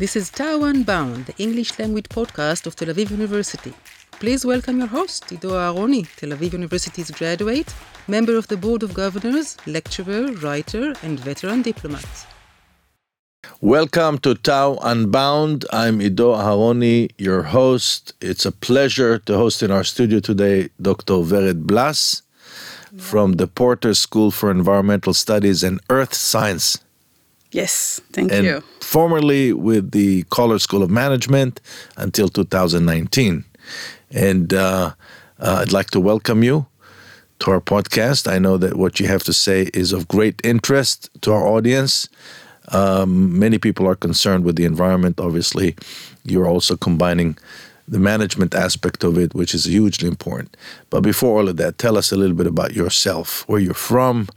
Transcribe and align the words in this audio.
This 0.00 0.16
is 0.16 0.30
Tau 0.30 0.62
Unbound, 0.62 1.26
the 1.26 1.34
English 1.36 1.78
language 1.78 2.08
podcast 2.08 2.64
of 2.64 2.74
Tel 2.74 2.88
Aviv 2.88 3.10
University. 3.10 3.74
Please 4.12 4.46
welcome 4.46 4.78
your 4.78 4.86
host, 4.86 5.30
Ido 5.30 5.50
Aharoni, 5.50 6.08
Tel 6.16 6.30
Aviv 6.30 6.54
University's 6.54 7.10
graduate, 7.10 7.74
member 8.08 8.34
of 8.38 8.48
the 8.48 8.56
Board 8.56 8.82
of 8.82 8.94
Governors, 8.94 9.58
lecturer, 9.66 10.32
writer, 10.40 10.94
and 11.02 11.20
veteran 11.20 11.60
diplomat. 11.60 12.08
Welcome 13.60 14.16
to 14.20 14.34
Tau 14.36 14.78
Unbound. 14.80 15.66
I'm 15.70 16.00
Ido 16.00 16.32
Aharoni, 16.32 17.10
your 17.18 17.42
host. 17.42 18.14
It's 18.22 18.46
a 18.46 18.52
pleasure 18.52 19.18
to 19.18 19.36
host 19.36 19.62
in 19.62 19.70
our 19.70 19.84
studio 19.84 20.20
today 20.20 20.70
Dr. 20.80 21.16
Vered 21.30 21.66
Blass 21.66 22.22
from 22.96 23.34
the 23.34 23.46
Porter 23.46 23.92
School 23.92 24.30
for 24.30 24.50
Environmental 24.50 25.12
Studies 25.12 25.62
and 25.62 25.78
Earth 25.90 26.14
Science 26.14 26.78
Yes, 27.52 28.00
thank 28.12 28.32
and 28.32 28.44
you. 28.44 28.62
formerly 28.80 29.52
with 29.52 29.90
the 29.90 30.22
Coller 30.24 30.58
School 30.58 30.82
of 30.82 30.90
Management 30.90 31.60
until 31.96 32.28
2019. 32.28 33.44
And 34.12 34.54
uh, 34.54 34.92
uh, 35.38 35.58
I'd 35.60 35.72
like 35.72 35.90
to 35.90 36.00
welcome 36.00 36.44
you 36.44 36.66
to 37.40 37.50
our 37.50 37.60
podcast. 37.60 38.30
I 38.30 38.38
know 38.38 38.56
that 38.58 38.76
what 38.76 39.00
you 39.00 39.08
have 39.08 39.24
to 39.24 39.32
say 39.32 39.70
is 39.74 39.92
of 39.92 40.06
great 40.06 40.40
interest 40.44 41.10
to 41.22 41.32
our 41.32 41.46
audience. 41.46 42.08
Um, 42.68 43.38
many 43.38 43.58
people 43.58 43.86
are 43.88 43.96
concerned 43.96 44.44
with 44.44 44.56
the 44.56 44.64
environment. 44.64 45.18
Obviously, 45.18 45.74
you're 46.24 46.46
also 46.46 46.76
combining 46.76 47.36
the 47.88 47.98
management 47.98 48.54
aspect 48.54 49.02
of 49.02 49.18
it, 49.18 49.34
which 49.34 49.54
is 49.54 49.64
hugely 49.64 50.06
important. 50.06 50.56
But 50.90 51.00
before 51.00 51.40
all 51.40 51.48
of 51.48 51.56
that, 51.56 51.78
tell 51.78 51.98
us 51.98 52.12
a 52.12 52.16
little 52.16 52.36
bit 52.36 52.46
about 52.46 52.74
yourself, 52.74 53.48
where 53.48 53.58
you're 53.58 53.74
from, 53.74 54.28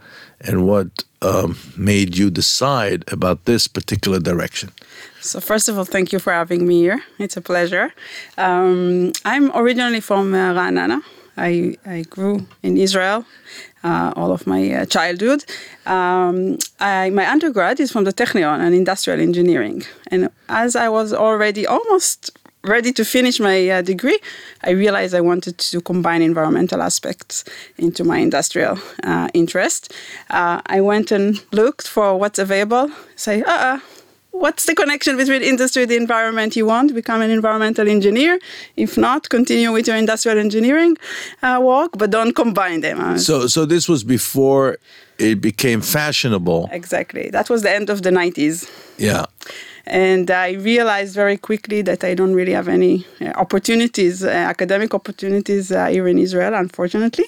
and 0.41 0.65
what 0.65 1.03
um, 1.23 1.57
made 1.77 2.17
you 2.17 2.29
decide 2.29 3.03
about 3.11 3.45
this 3.45 3.67
particular 3.67 4.19
direction. 4.19 4.71
So, 5.21 5.39
first 5.39 5.69
of 5.69 5.77
all, 5.77 5.85
thank 5.85 6.11
you 6.11 6.19
for 6.19 6.33
having 6.33 6.67
me 6.67 6.81
here. 6.81 7.01
It's 7.17 7.37
a 7.37 7.41
pleasure. 7.41 7.93
Um, 8.37 9.13
I'm 9.23 9.51
originally 9.55 10.01
from 10.01 10.33
uh, 10.33 10.53
Ra'anana. 10.53 11.01
I, 11.37 11.77
I 11.85 12.03
grew 12.03 12.45
in 12.61 12.77
Israel 12.77 13.25
uh, 13.83 14.13
all 14.15 14.31
of 14.31 14.47
my 14.47 14.71
uh, 14.71 14.85
childhood. 14.85 15.45
Um, 15.85 16.57
I, 16.79 17.09
my 17.09 17.29
undergrad 17.29 17.79
is 17.79 17.91
from 17.91 18.03
the 18.05 18.13
Technion 18.13 18.59
and 18.59 18.73
industrial 18.73 19.19
engineering. 19.19 19.83
And 20.07 20.29
as 20.49 20.75
I 20.75 20.89
was 20.89 21.13
already 21.13 21.67
almost 21.67 22.31
ready 22.63 22.91
to 22.93 23.03
finish 23.05 23.39
my 23.39 23.69
uh, 23.69 23.81
degree, 23.81 24.19
I 24.63 24.71
realized 24.71 25.13
I 25.13 25.21
wanted 25.21 25.57
to 25.57 25.81
combine 25.81 26.21
environmental 26.21 26.81
aspects 26.81 27.43
into 27.77 28.03
my 28.03 28.17
industrial 28.19 28.79
uh, 29.03 29.27
interest. 29.33 29.91
Uh, 30.29 30.61
I 30.65 30.81
went 30.81 31.11
and 31.11 31.41
looked 31.51 31.87
for 31.87 32.17
what's 32.17 32.39
available. 32.39 32.89
Say, 33.15 33.43
uh, 33.43 33.51
uh, 33.51 33.79
what's 34.31 34.65
the 34.65 34.73
connection 34.75 35.17
between 35.17 35.41
industry 35.43 35.83
and 35.83 35.91
the 35.91 35.95
environment 35.97 36.55
you 36.55 36.65
want 36.65 36.93
become 36.95 37.21
an 37.21 37.29
environmental 37.29 37.87
engineer 37.87 38.39
if 38.75 38.97
not 38.97 39.29
continue 39.29 39.71
with 39.71 39.87
your 39.87 39.95
industrial 39.95 40.39
engineering 40.39 40.97
uh, 41.43 41.59
work 41.61 41.91
but 41.99 42.09
don't 42.09 42.33
combine 42.35 42.81
them 42.81 42.99
Uh, 42.99 43.17
So, 43.19 43.45
so 43.47 43.65
this 43.65 43.87
was 43.87 44.03
before 44.03 44.77
it 45.19 45.39
became 45.39 45.81
fashionable. 45.81 46.67
exactly 46.71 47.29
that 47.29 47.47
was 47.47 47.61
the 47.61 47.69
end 47.69 47.89
of 47.91 48.01
the 48.01 48.09
90s 48.09 48.67
Yeah. 48.97 49.25
And 49.85 50.31
I 50.31 50.51
realized 50.53 51.13
very 51.13 51.37
quickly 51.37 51.81
that 51.81 52.03
I 52.03 52.13
don't 52.13 52.33
really 52.33 52.53
have 52.53 52.69
any 52.69 53.05
uh, 53.19 53.31
opportunities, 53.35 54.23
uh, 54.23 54.29
academic 54.29 54.93
opportunities 54.93 55.71
uh, 55.71 55.87
here 55.87 56.07
in 56.07 56.17
Israel, 56.17 56.53
unfortunately. 56.53 57.25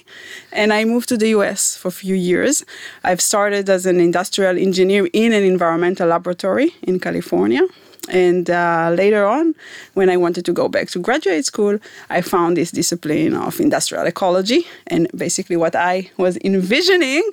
And 0.54 0.72
I 0.72 0.86
moved 0.86 1.10
to 1.10 1.18
the 1.18 1.30
US 1.30 1.76
for 1.76 1.90
a 1.90 1.92
few 1.92 2.16
years. 2.16 2.64
I've 3.04 3.22
started 3.22 3.70
as 3.70 3.86
an 3.86 4.00
industrial 4.00 4.58
engineer 4.58 5.10
in 5.12 5.34
an 5.34 5.44
environmental 5.44 6.08
laboratory 6.08 6.74
in 6.84 7.00
California. 7.00 7.62
And 8.10 8.50
uh, 8.50 8.94
later 8.96 9.26
on, 9.26 9.56
when 9.94 10.10
I 10.10 10.18
wanted 10.18 10.46
to 10.46 10.54
go 10.54 10.68
back 10.68 10.90
to 10.90 11.00
graduate 11.00 11.46
school, 11.46 11.80
I 12.10 12.22
found 12.22 12.56
this 12.56 12.72
discipline 12.72 13.34
of 13.36 13.60
industrial 13.60 14.06
ecology. 14.06 14.68
And 14.88 15.08
basically, 15.16 15.58
what 15.58 15.76
I 15.76 16.12
was 16.18 16.38
envisioning, 16.44 17.28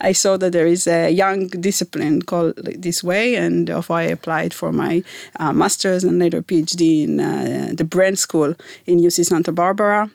I 0.00 0.12
saw 0.12 0.36
that 0.38 0.52
there 0.52 0.66
is 0.66 0.86
a 0.86 1.10
young 1.10 1.48
discipline 1.48 2.22
called 2.22 2.56
this 2.56 3.04
way, 3.04 3.36
and 3.36 3.66
therefore 3.66 3.96
I 3.96 4.04
applied 4.04 4.54
for 4.54 4.72
my 4.72 5.02
uh, 5.36 5.52
master's 5.52 6.04
and 6.04 6.18
later 6.18 6.42
PhD 6.42 7.04
in 7.04 7.20
uh, 7.20 7.72
the 7.74 7.84
Bren 7.84 8.16
School 8.16 8.54
in 8.86 9.00
UC 9.00 9.26
Santa 9.26 9.52
Barbara. 9.52 10.10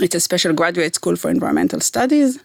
It's 0.00 0.14
a 0.14 0.20
special 0.20 0.52
graduate 0.52 0.94
school 0.94 1.16
for 1.16 1.30
environmental 1.30 1.80
studies. 1.80 2.40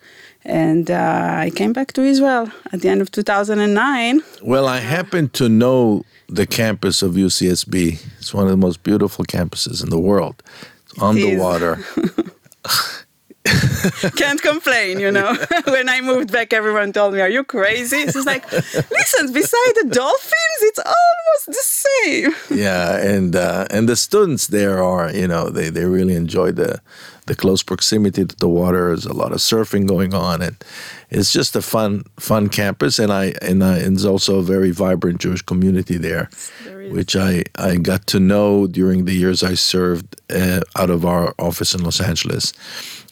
And 0.45 0.89
uh, 0.89 1.33
I 1.45 1.51
came 1.55 1.73
back 1.73 1.93
to 1.93 2.01
Israel 2.03 2.51
at 2.71 2.81
the 2.81 2.89
end 2.89 3.01
of 3.01 3.11
2009. 3.11 4.21
Well, 4.41 4.67
I 4.67 4.77
happen 4.77 5.29
to 5.29 5.49
know 5.49 6.05
the 6.29 6.45
campus 6.45 7.01
of 7.01 7.13
UCSB. 7.13 8.05
It's 8.19 8.33
one 8.33 8.45
of 8.45 8.51
the 8.51 8.57
most 8.57 8.83
beautiful 8.83 9.25
campuses 9.25 9.83
in 9.83 9.89
the 9.89 9.99
world. 9.99 10.41
It's 10.85 10.99
on 10.99 11.15
the 11.15 11.35
water. 11.37 11.83
Can't 14.15 14.41
complain, 14.41 14.99
you 14.99 15.11
know. 15.11 15.35
when 15.65 15.89
I 15.89 16.01
moved 16.01 16.31
back, 16.31 16.53
everyone 16.53 16.93
told 16.93 17.13
me, 17.13 17.21
Are 17.21 17.29
you 17.29 17.43
crazy? 17.43 17.97
It's 17.97 18.13
just 18.13 18.27
like, 18.27 18.49
listen, 18.51 19.33
beside 19.33 19.73
the 19.75 19.89
dolphins, 19.91 20.59
it's 20.61 20.79
almost 20.79 21.45
the 21.47 21.53
same. 21.53 22.57
yeah, 22.57 22.97
and 22.97 23.35
uh, 23.35 23.67
and 23.69 23.87
the 23.87 23.95
students 23.95 24.47
there 24.47 24.83
are, 24.83 25.11
you 25.11 25.27
know, 25.27 25.49
they, 25.49 25.69
they 25.69 25.85
really 25.85 26.15
enjoy 26.15 26.51
the 26.51 26.81
the 27.29 27.35
close 27.35 27.63
proximity 27.63 28.25
to 28.25 28.35
the 28.35 28.49
water. 28.49 28.87
There's 28.87 29.05
a 29.05 29.13
lot 29.13 29.31
of 29.31 29.37
surfing 29.37 29.87
going 29.87 30.13
on, 30.13 30.41
and 30.41 30.55
it's 31.09 31.31
just 31.31 31.55
a 31.55 31.61
fun 31.61 32.03
fun 32.19 32.49
campus. 32.49 32.99
And 32.99 33.13
I 33.13 33.33
and, 33.41 33.63
I, 33.63 33.77
and 33.77 33.95
there's 33.95 34.05
also 34.05 34.39
a 34.39 34.43
very 34.43 34.71
vibrant 34.71 35.21
Jewish 35.21 35.43
community 35.43 35.97
there, 35.97 36.29
There 36.63 36.89
which 36.91 37.15
I 37.15 37.43
I 37.55 37.77
got 37.77 38.07
to 38.07 38.19
know 38.19 38.67
during 38.67 39.05
the 39.05 39.13
years 39.13 39.43
I 39.43 39.53
served 39.55 40.19
uh, 40.31 40.61
out 40.75 40.89
of 40.89 41.05
our 41.05 41.33
office 41.37 41.73
in 41.75 41.83
Los 41.83 42.01
Angeles, 42.01 42.53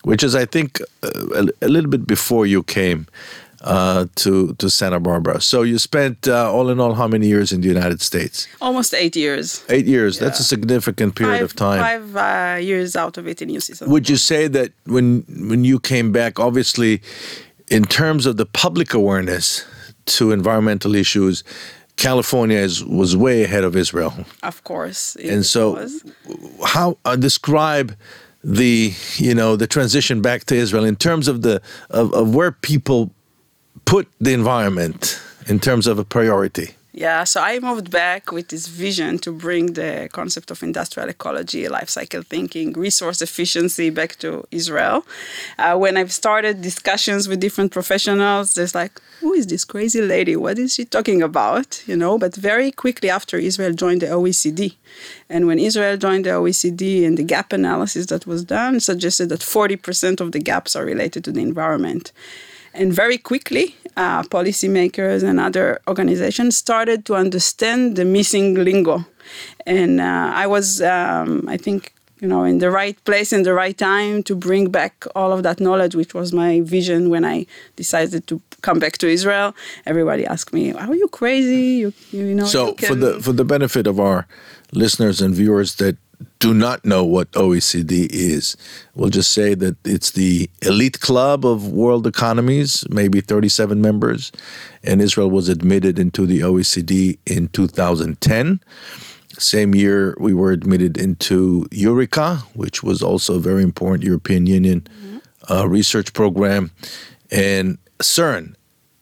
which 0.07 0.23
is 0.23 0.34
I 0.35 0.45
think 0.45 0.81
uh, 1.03 1.41
a, 1.41 1.66
a 1.68 1.69
little 1.75 1.90
bit 1.90 2.07
before 2.07 2.45
you 2.45 2.63
came. 2.63 3.07
Uh, 3.62 4.06
to 4.13 4.53
to 4.59 4.69
Santa 4.69 5.00
Barbara. 5.00 5.41
So 5.41 5.63
you 5.63 5.79
spent 5.79 6.28
uh, 6.28 6.53
all 6.53 6.69
in 6.69 6.79
all 6.79 6.94
how 6.94 7.07
many 7.07 7.28
years 7.28 7.51
in 7.51 7.62
the 7.62 7.68
United 7.68 8.01
States? 8.01 8.47
Almost 8.62 8.94
eight 8.94 9.16
years. 9.16 9.66
Eight 9.67 9.88
years. 9.88 10.19
That's 10.19 10.40
a 10.40 10.44
significant 10.44 11.16
period 11.16 11.40
five, 11.40 11.44
of 11.44 11.56
time. 11.56 11.79
Five 11.81 12.16
uh, 12.16 12.59
years 12.62 12.96
out 12.96 13.17
of 13.17 13.28
it 13.28 13.41
in 13.41 13.50
UC. 13.50 13.75
Santa 13.75 13.91
Would 13.91 14.07
you 14.12 14.16
say 14.16 14.47
that 14.47 14.69
when 14.85 15.25
when 15.50 15.66
you 15.66 15.79
came 15.79 16.12
back, 16.12 16.40
obviously, 16.40 17.01
in 17.78 17.84
terms 17.84 18.28
of 18.28 18.38
the 18.38 18.46
public 18.46 18.94
awareness 18.94 19.66
to 20.17 20.31
environmental 20.31 20.94
issues, 20.94 21.44
California 21.96 22.59
is, 22.59 22.85
was 22.85 23.17
way 23.17 23.44
ahead 23.44 23.63
of 23.63 23.75
Israel. 23.75 24.13
Of 24.44 24.63
course. 24.63 25.16
And 25.16 25.44
so, 25.44 25.73
was. 25.73 26.03
how 26.63 26.97
uh, 27.06 27.16
describe 27.16 27.96
the 28.43 28.93
you 29.15 29.33
know 29.33 29.55
the 29.55 29.67
transition 29.67 30.21
back 30.21 30.45
to 30.45 30.55
Israel 30.55 30.85
in 30.85 30.95
terms 30.95 31.27
of 31.27 31.41
the 31.41 31.61
of, 31.89 32.13
of 32.13 32.33
where 32.33 32.51
people 32.51 33.11
put 33.85 34.07
the 34.19 34.33
environment 34.33 35.19
in 35.47 35.59
terms 35.59 35.87
of 35.87 35.99
a 35.99 36.03
priority? 36.03 36.75
Yeah, 36.97 37.25
so 37.25 37.41
I 37.41 37.59
moved 37.59 37.91
back 37.91 38.31
with 38.31 38.47
this 38.47 38.66
vision 38.66 39.19
to 39.19 39.31
bring 39.31 39.74
the 39.74 40.09
concept 40.12 40.50
of 40.50 40.63
industrial 40.63 41.09
ecology, 41.09 41.68
life 41.68 41.90
cycle 41.90 42.24
thinking, 42.24 42.74
resource 42.74 43.22
efficiency 43.22 43.91
back 43.91 44.16
to 44.16 44.47
Israel. 44.50 45.06
Uh, 45.59 45.78
when 45.78 45.96
I've 45.96 46.12
started 46.12 46.63
discussions 46.63 47.28
with 47.28 47.40
different 47.40 47.72
professionals, 47.72 48.56
there's 48.56 48.74
like, 48.74 49.00
who 49.19 49.35
is 49.35 49.46
this 49.46 49.63
crazy 49.63 50.02
lady? 50.02 50.35
What 50.35 50.58
is 50.58 50.74
she 50.74 50.85
talking 50.85 51.22
about? 51.22 51.84
You 51.85 51.97
know, 51.97 52.18
but 52.18 52.35
very 52.35 52.72
quickly 52.72 53.12
after 53.12 53.38
Israel 53.38 53.74
joined 53.74 54.02
the 54.02 54.08
OECD, 54.08 54.74
and 55.29 55.46
when 55.46 55.59
Israel 55.59 55.97
joined 55.97 56.25
the 56.25 56.31
OECD 56.31 57.06
and 57.06 57.16
the 57.16 57.24
gap 57.24 57.53
analysis 57.53 58.08
that 58.08 58.25
was 58.25 58.44
done 58.44 58.79
suggested 58.79 59.29
that 59.29 59.41
40% 59.41 60.19
of 60.19 60.31
the 60.31 60.40
gaps 60.40 60.75
are 60.75 60.84
related 60.84 61.24
to 61.25 61.31
the 61.31 61.41
environment. 61.41 62.12
And 62.77 62.93
very 62.93 63.17
quickly, 63.17 63.75
uh, 63.97 64.21
policymakers 64.23 65.23
and 65.23 65.39
other 65.39 65.79
organizations 65.88 66.55
started 66.55 67.05
to 67.05 67.16
understand 67.16 67.96
the 67.96 68.05
missing 68.05 68.53
lingo. 68.53 69.05
And 69.66 69.99
uh, 69.99 70.31
I 70.43 70.46
was, 70.46 70.81
um, 70.84 71.46
I 71.49 71.57
think, 71.57 71.93
you 72.22 72.28
know, 72.28 72.43
in 72.43 72.59
the 72.59 72.69
right 72.69 72.97
place 73.03 73.34
in 73.34 73.43
the 73.43 73.53
right 73.53 73.78
time 73.78 74.23
to 74.23 74.35
bring 74.35 74.69
back 74.69 75.05
all 75.16 75.31
of 75.31 75.41
that 75.43 75.59
knowledge, 75.59 75.96
which 75.96 76.13
was 76.13 76.31
my 76.34 76.61
vision 76.61 77.09
when 77.09 77.25
I 77.25 77.46
decided 77.75 78.28
to 78.28 78.41
come 78.61 78.79
back 78.79 78.97
to 78.99 79.07
Israel. 79.07 79.55
Everybody 79.85 80.25
asked 80.25 80.53
me, 80.53 80.73
"Are 80.73 80.96
you 80.96 81.07
crazy? 81.09 81.66
You, 81.81 81.93
you 82.11 82.34
know?" 82.34 82.46
So, 82.46 82.75
you 82.79 82.87
for 82.87 82.96
the 82.96 83.22
for 83.22 83.34
the 83.34 83.46
benefit 83.46 83.85
of 83.87 83.99
our 83.99 84.28
listeners 84.72 85.22
and 85.22 85.35
viewers 85.35 85.75
that 85.75 85.97
do 86.40 86.53
not 86.53 86.84
know 86.85 87.03
what 87.03 87.31
OECD 87.34 88.08
is, 88.11 88.58
we'll 88.96 89.09
just 89.09 89.31
say 89.31 89.53
that 89.55 89.75
it's 89.85 90.11
the 90.11 90.49
elite 90.61 90.99
club 90.99 91.46
of 91.46 91.67
world 91.72 92.08
economies, 92.08 92.84
maybe 92.90 93.22
37 93.22 93.81
members, 93.81 94.31
and 94.84 95.02
Israel 95.02 95.29
was 95.29 95.49
admitted 95.49 95.99
into 95.99 96.25
the 96.25 96.40
OECD 96.41 97.17
in 97.25 97.47
2010. 97.49 98.59
Same 99.40 99.75
year, 99.75 100.16
we 100.19 100.34
were 100.34 100.52
admitted 100.52 100.97
into 100.97 101.67
Eureka, 101.72 102.37
which 102.53 102.81
was 102.81 103.03
also 103.03 103.35
a 103.35 103.40
very 103.40 103.61
important 103.61 104.03
European 104.03 104.47
Union 104.47 104.87
uh, 105.49 105.67
research 105.67 106.14
program, 106.14 106.72
and 107.31 107.78
CERN. 107.99 108.55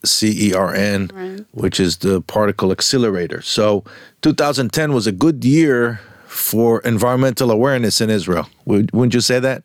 CERN, 0.04 1.12
Right. 1.12 1.44
which 1.52 1.80
is 1.80 1.98
the 1.98 2.20
particle 2.20 2.70
accelerator. 2.70 3.40
So 3.42 3.84
2010 4.22 4.92
was 4.92 5.06
a 5.06 5.12
good 5.12 5.44
year 5.44 6.00
for 6.36 6.80
environmental 6.80 7.50
awareness 7.50 8.00
in 8.00 8.10
Israel. 8.10 8.48
Would, 8.66 8.92
wouldn't 8.92 9.14
you 9.14 9.20
say 9.20 9.40
that? 9.40 9.62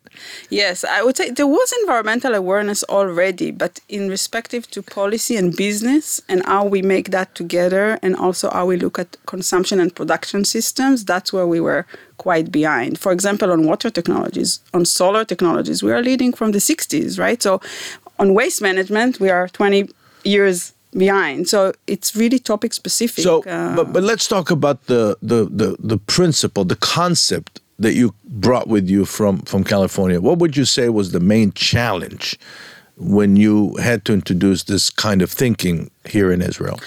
Yes, 0.48 0.84
I 0.84 1.02
would 1.02 1.16
say 1.16 1.30
there 1.30 1.46
was 1.46 1.72
environmental 1.82 2.34
awareness 2.34 2.82
already, 2.84 3.50
but 3.50 3.80
in 3.88 4.08
respective 4.08 4.70
to 4.70 4.82
policy 4.82 5.36
and 5.36 5.54
business 5.54 6.22
and 6.28 6.44
how 6.46 6.64
we 6.64 6.80
make 6.80 7.10
that 7.10 7.34
together 7.34 7.98
and 8.02 8.16
also 8.16 8.48
how 8.50 8.66
we 8.66 8.76
look 8.76 8.98
at 8.98 9.16
consumption 9.26 9.80
and 9.80 9.94
production 9.94 10.44
systems, 10.44 11.04
that's 11.04 11.32
where 11.32 11.46
we 11.46 11.60
were 11.60 11.86
quite 12.16 12.50
behind. 12.50 12.98
For 12.98 13.12
example, 13.12 13.52
on 13.52 13.66
water 13.66 13.90
technologies, 13.90 14.60
on 14.72 14.84
solar 14.84 15.24
technologies, 15.24 15.82
we 15.82 15.92
are 15.92 16.02
leading 16.02 16.32
from 16.32 16.52
the 16.52 16.58
60s, 16.58 17.18
right? 17.18 17.42
So 17.42 17.60
on 18.18 18.32
waste 18.32 18.62
management, 18.62 19.20
we 19.20 19.28
are 19.28 19.48
20 19.48 19.90
years 20.24 20.72
behind. 20.92 21.48
So 21.48 21.72
it's 21.86 22.14
really 22.14 22.38
topic 22.38 22.72
specific. 22.72 23.24
So, 23.24 23.42
uh, 23.44 23.76
but, 23.76 23.92
but 23.92 24.02
let's 24.02 24.28
talk 24.28 24.50
about 24.50 24.86
the, 24.86 25.16
the, 25.22 25.44
the, 25.44 25.76
the 25.78 25.98
principle, 25.98 26.64
the 26.64 26.76
concept 26.76 27.60
that 27.78 27.94
you 27.94 28.14
brought 28.24 28.68
with 28.68 28.88
you 28.88 29.04
from, 29.04 29.40
from 29.40 29.64
California. 29.64 30.20
What 30.20 30.38
would 30.38 30.56
you 30.56 30.64
say 30.64 30.88
was 30.88 31.12
the 31.12 31.20
main 31.20 31.52
challenge 31.52 32.38
when 32.96 33.36
you 33.36 33.74
had 33.76 34.04
to 34.04 34.12
introduce 34.12 34.64
this 34.64 34.90
kind 34.90 35.22
of 35.22 35.30
thinking 35.30 35.90
here 36.04 36.30
in 36.30 36.42
Israel? 36.42 36.78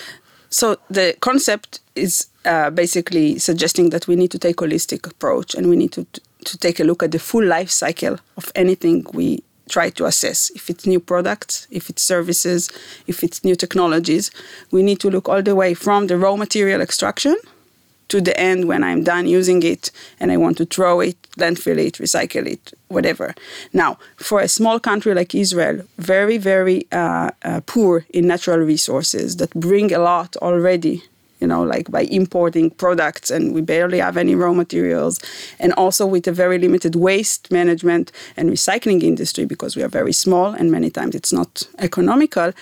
So 0.49 0.77
the 0.89 1.15
concept 1.19 1.81
is 1.95 2.27
uh, 2.45 2.69
basically 2.69 3.39
suggesting 3.39 3.89
that 3.89 4.07
we 4.07 4.15
need 4.15 4.31
to 4.31 4.39
take 4.39 4.61
a 4.61 4.65
holistic 4.65 5.05
approach 5.09 5.55
and 5.55 5.67
we 5.67 5.75
need 5.75 5.91
to, 5.93 6.05
to 6.45 6.57
take 6.57 6.79
a 6.79 6.83
look 6.83 7.03
at 7.03 7.11
the 7.11 7.19
full 7.19 7.43
life 7.43 7.69
cycle 7.69 8.19
of 8.37 8.51
anything 8.55 9.05
we 9.13 9.43
try 9.69 9.89
to 9.91 10.06
assess. 10.06 10.51
If 10.51 10.69
it's 10.69 10.85
new 10.85 11.00
products, 11.00 11.67
if 11.71 11.89
it's 11.89 12.01
services, 12.01 12.69
if 13.07 13.23
it's 13.23 13.44
new 13.44 13.56
technologies, 13.56 14.31
we 14.71 14.83
need 14.83 15.00
to 15.00 15.09
look 15.09 15.27
all 15.29 15.41
the 15.41 15.56
way 15.56 15.73
from 15.73 16.07
the 16.07 16.17
raw 16.17 16.35
material 16.35 16.81
extraction 16.81 17.35
to 18.07 18.21
the 18.21 18.39
end 18.39 18.67
when 18.67 18.83
I'm 18.83 19.03
done 19.03 19.27
using 19.27 19.63
it 19.63 19.91
and 20.19 20.31
I 20.31 20.38
want 20.38 20.57
to 20.57 20.65
throw 20.65 21.00
it, 21.00 21.17
landfill 21.38 21.77
it, 21.77 21.95
recycle 21.95 22.45
it, 22.45 22.73
whatever. 22.88 23.33
Now, 23.73 23.97
for 24.17 24.41
a 24.41 24.47
small 24.47 24.79
country 24.79 25.13
like 25.13 25.33
Israel, 25.33 25.81
very, 25.97 26.38
very 26.38 26.88
uh, 26.91 27.31
uh, 27.44 27.62
poor 27.65 28.06
in 28.12 28.27
natural 28.27 28.59
resources 28.59 29.38
that 29.38 29.51
bring 29.51 29.91
a 29.94 30.00
lot 30.00 30.35
already, 30.38 31.03
you 31.39 31.47
know, 31.47 31.63
like 31.63 31.91
by 31.91 32.01
importing 32.03 32.69
products 32.69 33.29
and 33.29 33.53
we 33.53 33.61
barely 33.61 33.99
have 33.99 34.17
any 34.17 34.35
raw 34.35 34.53
materials, 34.53 35.19
and 35.59 35.73
also 35.73 36.05
with 36.05 36.27
a 36.27 36.31
very 36.31 36.57
limited 36.57 36.95
waste 36.95 37.51
management 37.51 38.11
and 38.37 38.49
recycling 38.49 39.03
industry 39.03 39.45
because 39.45 39.75
we 39.75 39.83
are 39.83 39.89
very 39.89 40.13
small 40.13 40.53
and 40.53 40.71
many 40.71 40.89
times 40.89 41.15
it's 41.15 41.33
not 41.33 41.67
economical 41.79 42.53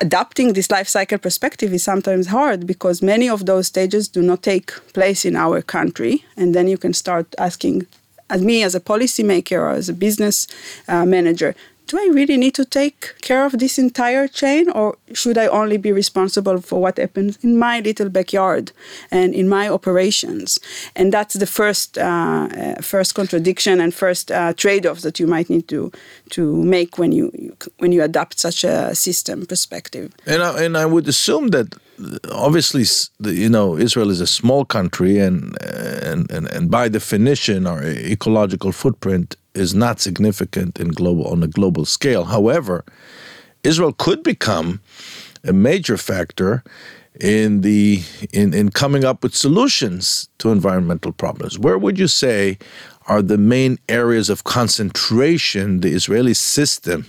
adapting 0.00 0.52
this 0.52 0.70
life 0.70 0.88
cycle 0.88 1.18
perspective 1.18 1.72
is 1.72 1.82
sometimes 1.82 2.26
hard 2.28 2.66
because 2.66 3.02
many 3.02 3.28
of 3.28 3.46
those 3.46 3.66
stages 3.66 4.08
do 4.08 4.22
not 4.22 4.42
take 4.42 4.72
place 4.92 5.24
in 5.24 5.36
our 5.36 5.62
country. 5.62 6.24
And 6.36 6.54
then 6.54 6.68
you 6.68 6.78
can 6.78 6.92
start 6.92 7.34
asking, 7.38 7.86
as 8.30 8.42
me 8.42 8.62
as 8.62 8.74
a 8.74 8.80
policymaker 8.80 9.58
or 9.58 9.70
as 9.70 9.88
a 9.88 9.94
business 9.94 10.46
uh, 10.88 11.04
manager, 11.04 11.54
do 11.88 11.98
I 11.98 12.08
really 12.12 12.36
need 12.36 12.54
to 12.54 12.64
take 12.64 13.14
care 13.22 13.44
of 13.46 13.58
this 13.58 13.78
entire 13.78 14.28
chain 14.28 14.70
or 14.70 14.96
should 15.14 15.38
I 15.38 15.46
only 15.46 15.78
be 15.78 15.90
responsible 15.90 16.60
for 16.60 16.80
what 16.80 16.98
happens 16.98 17.38
in 17.42 17.58
my 17.58 17.80
little 17.80 18.10
backyard 18.10 18.72
and 19.10 19.34
in 19.34 19.48
my 19.48 19.68
operations? 19.68 20.60
And 20.94 21.12
that's 21.12 21.34
the 21.34 21.46
first 21.46 21.96
uh, 21.98 22.48
uh, 22.56 22.82
first 22.82 23.14
contradiction 23.14 23.80
and 23.80 23.94
first 23.94 24.30
uh, 24.30 24.52
trade-offs 24.52 25.02
that 25.02 25.18
you 25.18 25.26
might 25.26 25.48
need 25.48 25.66
to 25.68 25.90
to 26.30 26.62
make 26.62 26.98
when 26.98 27.12
you, 27.12 27.30
you 27.34 27.56
when 27.78 27.92
you 27.92 28.02
adopt 28.02 28.38
such 28.38 28.64
a 28.64 28.94
system 28.94 29.46
perspective. 29.46 30.12
And 30.26 30.42
I, 30.42 30.64
and 30.64 30.76
I 30.76 30.84
would 30.84 31.08
assume 31.08 31.48
that 31.48 31.74
obviously 32.32 32.84
you 33.20 33.48
know 33.48 33.76
Israel 33.76 34.10
is 34.10 34.20
a 34.20 34.26
small 34.26 34.64
country 34.64 35.18
and 35.18 35.56
and 35.62 36.30
and, 36.30 36.46
and 36.52 36.70
by 36.70 36.88
definition 36.88 37.66
our 37.66 37.82
ecological 37.82 38.72
footprint 38.72 39.36
is 39.54 39.74
not 39.74 40.00
significant 40.00 40.78
in 40.78 40.88
global 40.88 41.26
on 41.26 41.42
a 41.42 41.48
global 41.48 41.84
scale. 41.84 42.24
However, 42.24 42.84
Israel 43.64 43.92
could 43.92 44.22
become 44.22 44.80
a 45.44 45.52
major 45.52 45.96
factor 45.96 46.62
in 47.20 47.62
the 47.62 48.02
in, 48.32 48.54
in 48.54 48.70
coming 48.70 49.04
up 49.04 49.22
with 49.22 49.34
solutions 49.34 50.28
to 50.38 50.50
environmental 50.50 51.12
problems. 51.12 51.58
Where 51.58 51.78
would 51.78 51.98
you 51.98 52.08
say 52.08 52.58
are 53.06 53.22
the 53.22 53.38
main 53.38 53.78
areas 53.88 54.30
of 54.30 54.44
concentration 54.44 55.80
the 55.80 55.92
Israeli 55.92 56.34
system 56.34 57.06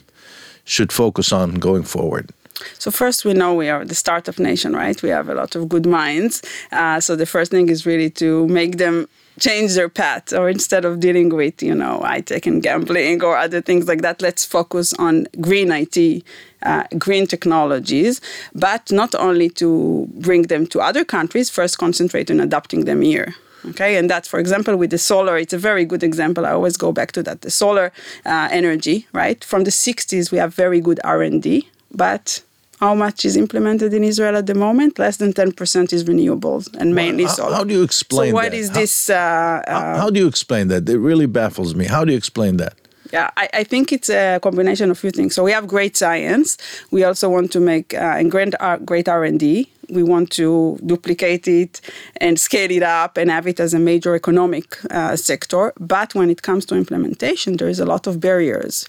should 0.64 0.92
focus 0.92 1.32
on 1.32 1.56
going 1.56 1.84
forward? 1.84 2.32
So 2.78 2.92
first, 2.92 3.26
we 3.26 3.34
know 3.34 3.54
we 3.54 3.70
are 3.70 3.86
the 3.86 3.96
startup 3.96 4.40
nation, 4.40 4.74
right? 4.74 5.02
We 5.02 5.10
have 5.10 5.30
a 5.30 5.36
lot 5.36 5.56
of 5.56 5.70
good 5.70 5.86
minds. 5.86 6.42
Uh, 6.72 7.00
so 7.00 7.16
the 7.16 7.26
first 7.26 7.52
thing 7.52 7.70
is 7.70 7.86
really 7.86 8.10
to 8.12 8.48
make 8.48 8.78
them 8.78 9.08
change 9.40 9.74
their 9.74 9.90
path 9.90 10.34
or 10.34 10.50
instead 10.50 10.86
of 10.86 11.00
dealing 11.00 11.30
with 11.30 11.64
you 11.64 11.74
know 11.74 12.06
tech 12.26 12.46
and 12.46 12.62
gambling 12.62 13.24
or 13.24 13.38
other 13.38 13.62
things 13.62 13.88
like 13.88 14.02
that 14.02 14.22
let's 14.22 14.46
focus 14.46 14.94
on 14.94 15.28
green 15.40 15.72
it 15.72 16.24
uh, 16.64 16.84
green 16.98 17.26
technologies 17.26 18.20
but 18.54 18.92
not 18.92 19.16
only 19.16 19.50
to 19.50 20.08
bring 20.16 20.44
them 20.44 20.68
to 20.68 20.82
other 20.82 21.06
countries 21.06 21.50
first 21.50 21.78
concentrate 21.78 22.30
on 22.30 22.40
adapting 22.40 22.86
them 22.86 23.02
here 23.02 23.34
okay 23.66 23.96
and 23.96 24.10
that's 24.10 24.28
for 24.28 24.40
example 24.40 24.76
with 24.76 24.90
the 24.90 24.98
solar 24.98 25.38
it's 25.38 25.54
a 25.54 25.58
very 25.58 25.86
good 25.86 26.04
example 26.04 26.46
i 26.46 26.52
always 26.52 26.78
go 26.78 26.92
back 26.92 27.12
to 27.12 27.24
that 27.24 27.42
the 27.42 27.52
solar 27.52 27.92
uh, 28.26 28.50
energy 28.52 29.08
right 29.14 29.44
from 29.44 29.64
the 29.64 29.72
60s 29.72 30.32
we 30.32 30.38
have 30.38 30.54
very 30.54 30.82
good 30.82 31.00
r&d 31.04 31.68
but 31.92 32.42
how 32.80 32.96
much 32.96 33.26
is 33.26 33.36
implemented 33.36 33.94
in 33.94 34.04
Israel 34.04 34.38
at 34.38 34.48
the 34.48 34.56
moment? 34.56 34.98
Less 34.98 35.18
than 35.18 35.34
10% 35.34 35.94
is 35.94 36.06
renewables 36.06 36.74
and 36.80 36.96
mainly 36.96 37.26
how, 37.26 37.30
solar. 37.30 37.56
How 37.56 37.64
do 37.66 37.74
you 37.74 37.84
explain 37.84 38.32
so 38.32 38.36
what 38.36 38.52
that? 38.52 38.54
is 38.54 38.70
how, 38.70 38.74
this? 38.76 39.10
Uh, 39.10 39.62
how, 39.68 39.96
how, 39.98 40.10
do 40.10 40.20
you 40.20 40.28
explain 40.28 40.70
that? 40.70 40.88
It 40.88 40.98
really 40.98 41.26
baffles 41.26 41.76
me. 41.76 41.86
How 41.86 42.06
do 42.06 42.12
you 42.12 42.18
explain 42.18 42.58
that? 42.58 42.76
Yeah, 43.12 43.32
I, 43.38 43.50
I, 43.54 43.64
think 43.64 43.92
it's 43.92 44.10
a 44.10 44.40
combination 44.42 44.92
of 44.92 44.98
a 44.98 45.00
few 45.00 45.10
things. 45.10 45.34
So 45.34 45.44
we 45.44 45.52
have 45.52 45.68
great 45.68 45.98
science. 45.98 46.58
We 46.92 47.04
also 47.04 47.28
want 47.28 47.52
to 47.54 47.60
make 47.60 47.94
uh, 47.94 48.16
and 48.20 48.30
great, 48.30 48.54
uh, 48.60 48.78
great 48.78 49.10
R&D. 49.10 49.68
We 49.90 50.04
want 50.04 50.30
to 50.34 50.78
duplicate 50.86 51.48
it 51.48 51.82
and 52.18 52.40
scale 52.40 52.70
it 52.70 52.84
up 52.84 53.18
and 53.18 53.32
have 53.32 53.48
it 53.48 53.60
as 53.60 53.74
a 53.74 53.80
major 53.80 54.14
economic 54.14 54.78
uh, 54.92 55.16
sector. 55.16 55.74
But 55.80 56.14
when 56.14 56.30
it 56.30 56.44
comes 56.44 56.66
to 56.68 56.76
implementation, 56.76 57.58
there 57.58 57.68
is 57.68 57.80
a 57.80 57.86
lot 57.86 58.06
of 58.06 58.20
barriers. 58.20 58.88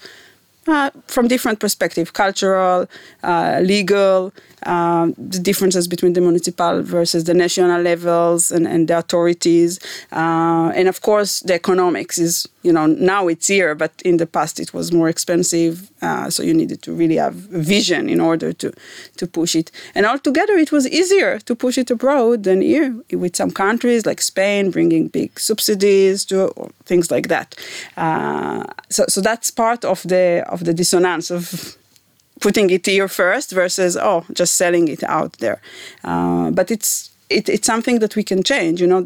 Uh, 0.67 0.91
from 1.07 1.27
different 1.27 1.59
perspective, 1.59 2.13
cultural, 2.13 2.87
uh, 3.23 3.59
legal, 3.63 4.31
um, 4.63 5.13
the 5.17 5.39
differences 5.39 5.87
between 5.87 6.13
the 6.13 6.21
municipal 6.21 6.81
versus 6.81 7.23
the 7.25 7.33
national 7.33 7.81
levels 7.81 8.51
and, 8.51 8.67
and 8.67 8.87
the 8.87 8.97
authorities, 8.97 9.79
uh, 10.11 10.71
and 10.75 10.87
of 10.87 11.01
course 11.01 11.39
the 11.41 11.53
economics 11.53 12.17
is 12.17 12.47
you 12.63 12.71
know 12.71 12.85
now 12.85 13.27
it's 13.27 13.47
here, 13.47 13.75
but 13.75 13.91
in 14.03 14.17
the 14.17 14.27
past 14.27 14.59
it 14.59 14.73
was 14.73 14.91
more 14.91 15.09
expensive, 15.09 15.89
uh, 16.01 16.29
so 16.29 16.43
you 16.43 16.53
needed 16.53 16.81
to 16.83 16.93
really 16.93 17.17
have 17.17 17.33
vision 17.33 18.09
in 18.09 18.19
order 18.19 18.53
to 18.53 18.71
to 19.17 19.27
push 19.27 19.55
it. 19.55 19.71
And 19.95 20.05
altogether, 20.05 20.57
it 20.57 20.71
was 20.71 20.87
easier 20.87 21.39
to 21.39 21.55
push 21.55 21.77
it 21.77 21.91
abroad 21.91 22.43
than 22.43 22.61
here 22.61 22.95
with 23.11 23.35
some 23.35 23.51
countries 23.51 24.05
like 24.05 24.21
Spain 24.21 24.71
bringing 24.71 25.07
big 25.07 25.39
subsidies 25.39 26.25
to 26.25 26.51
things 26.85 27.11
like 27.11 27.27
that. 27.27 27.55
Uh, 27.97 28.63
so 28.89 29.05
so 29.07 29.21
that's 29.21 29.51
part 29.51 29.85
of 29.85 30.03
the 30.03 30.43
of 30.47 30.63
the 30.65 30.73
dissonance 30.73 31.31
of 31.31 31.77
putting 32.41 32.69
it 32.69 32.85
here 32.85 33.07
first 33.07 33.51
versus 33.51 33.95
oh 33.95 34.25
just 34.33 34.55
selling 34.55 34.87
it 34.87 35.03
out 35.03 35.33
there. 35.37 35.61
Uh, 36.03 36.51
but 36.51 36.69
it's 36.71 37.11
it, 37.29 37.47
it's 37.47 37.67
something 37.67 37.99
that 37.99 38.15
we 38.15 38.23
can 38.23 38.43
change 38.43 38.81
you 38.81 38.87
know 38.87 39.01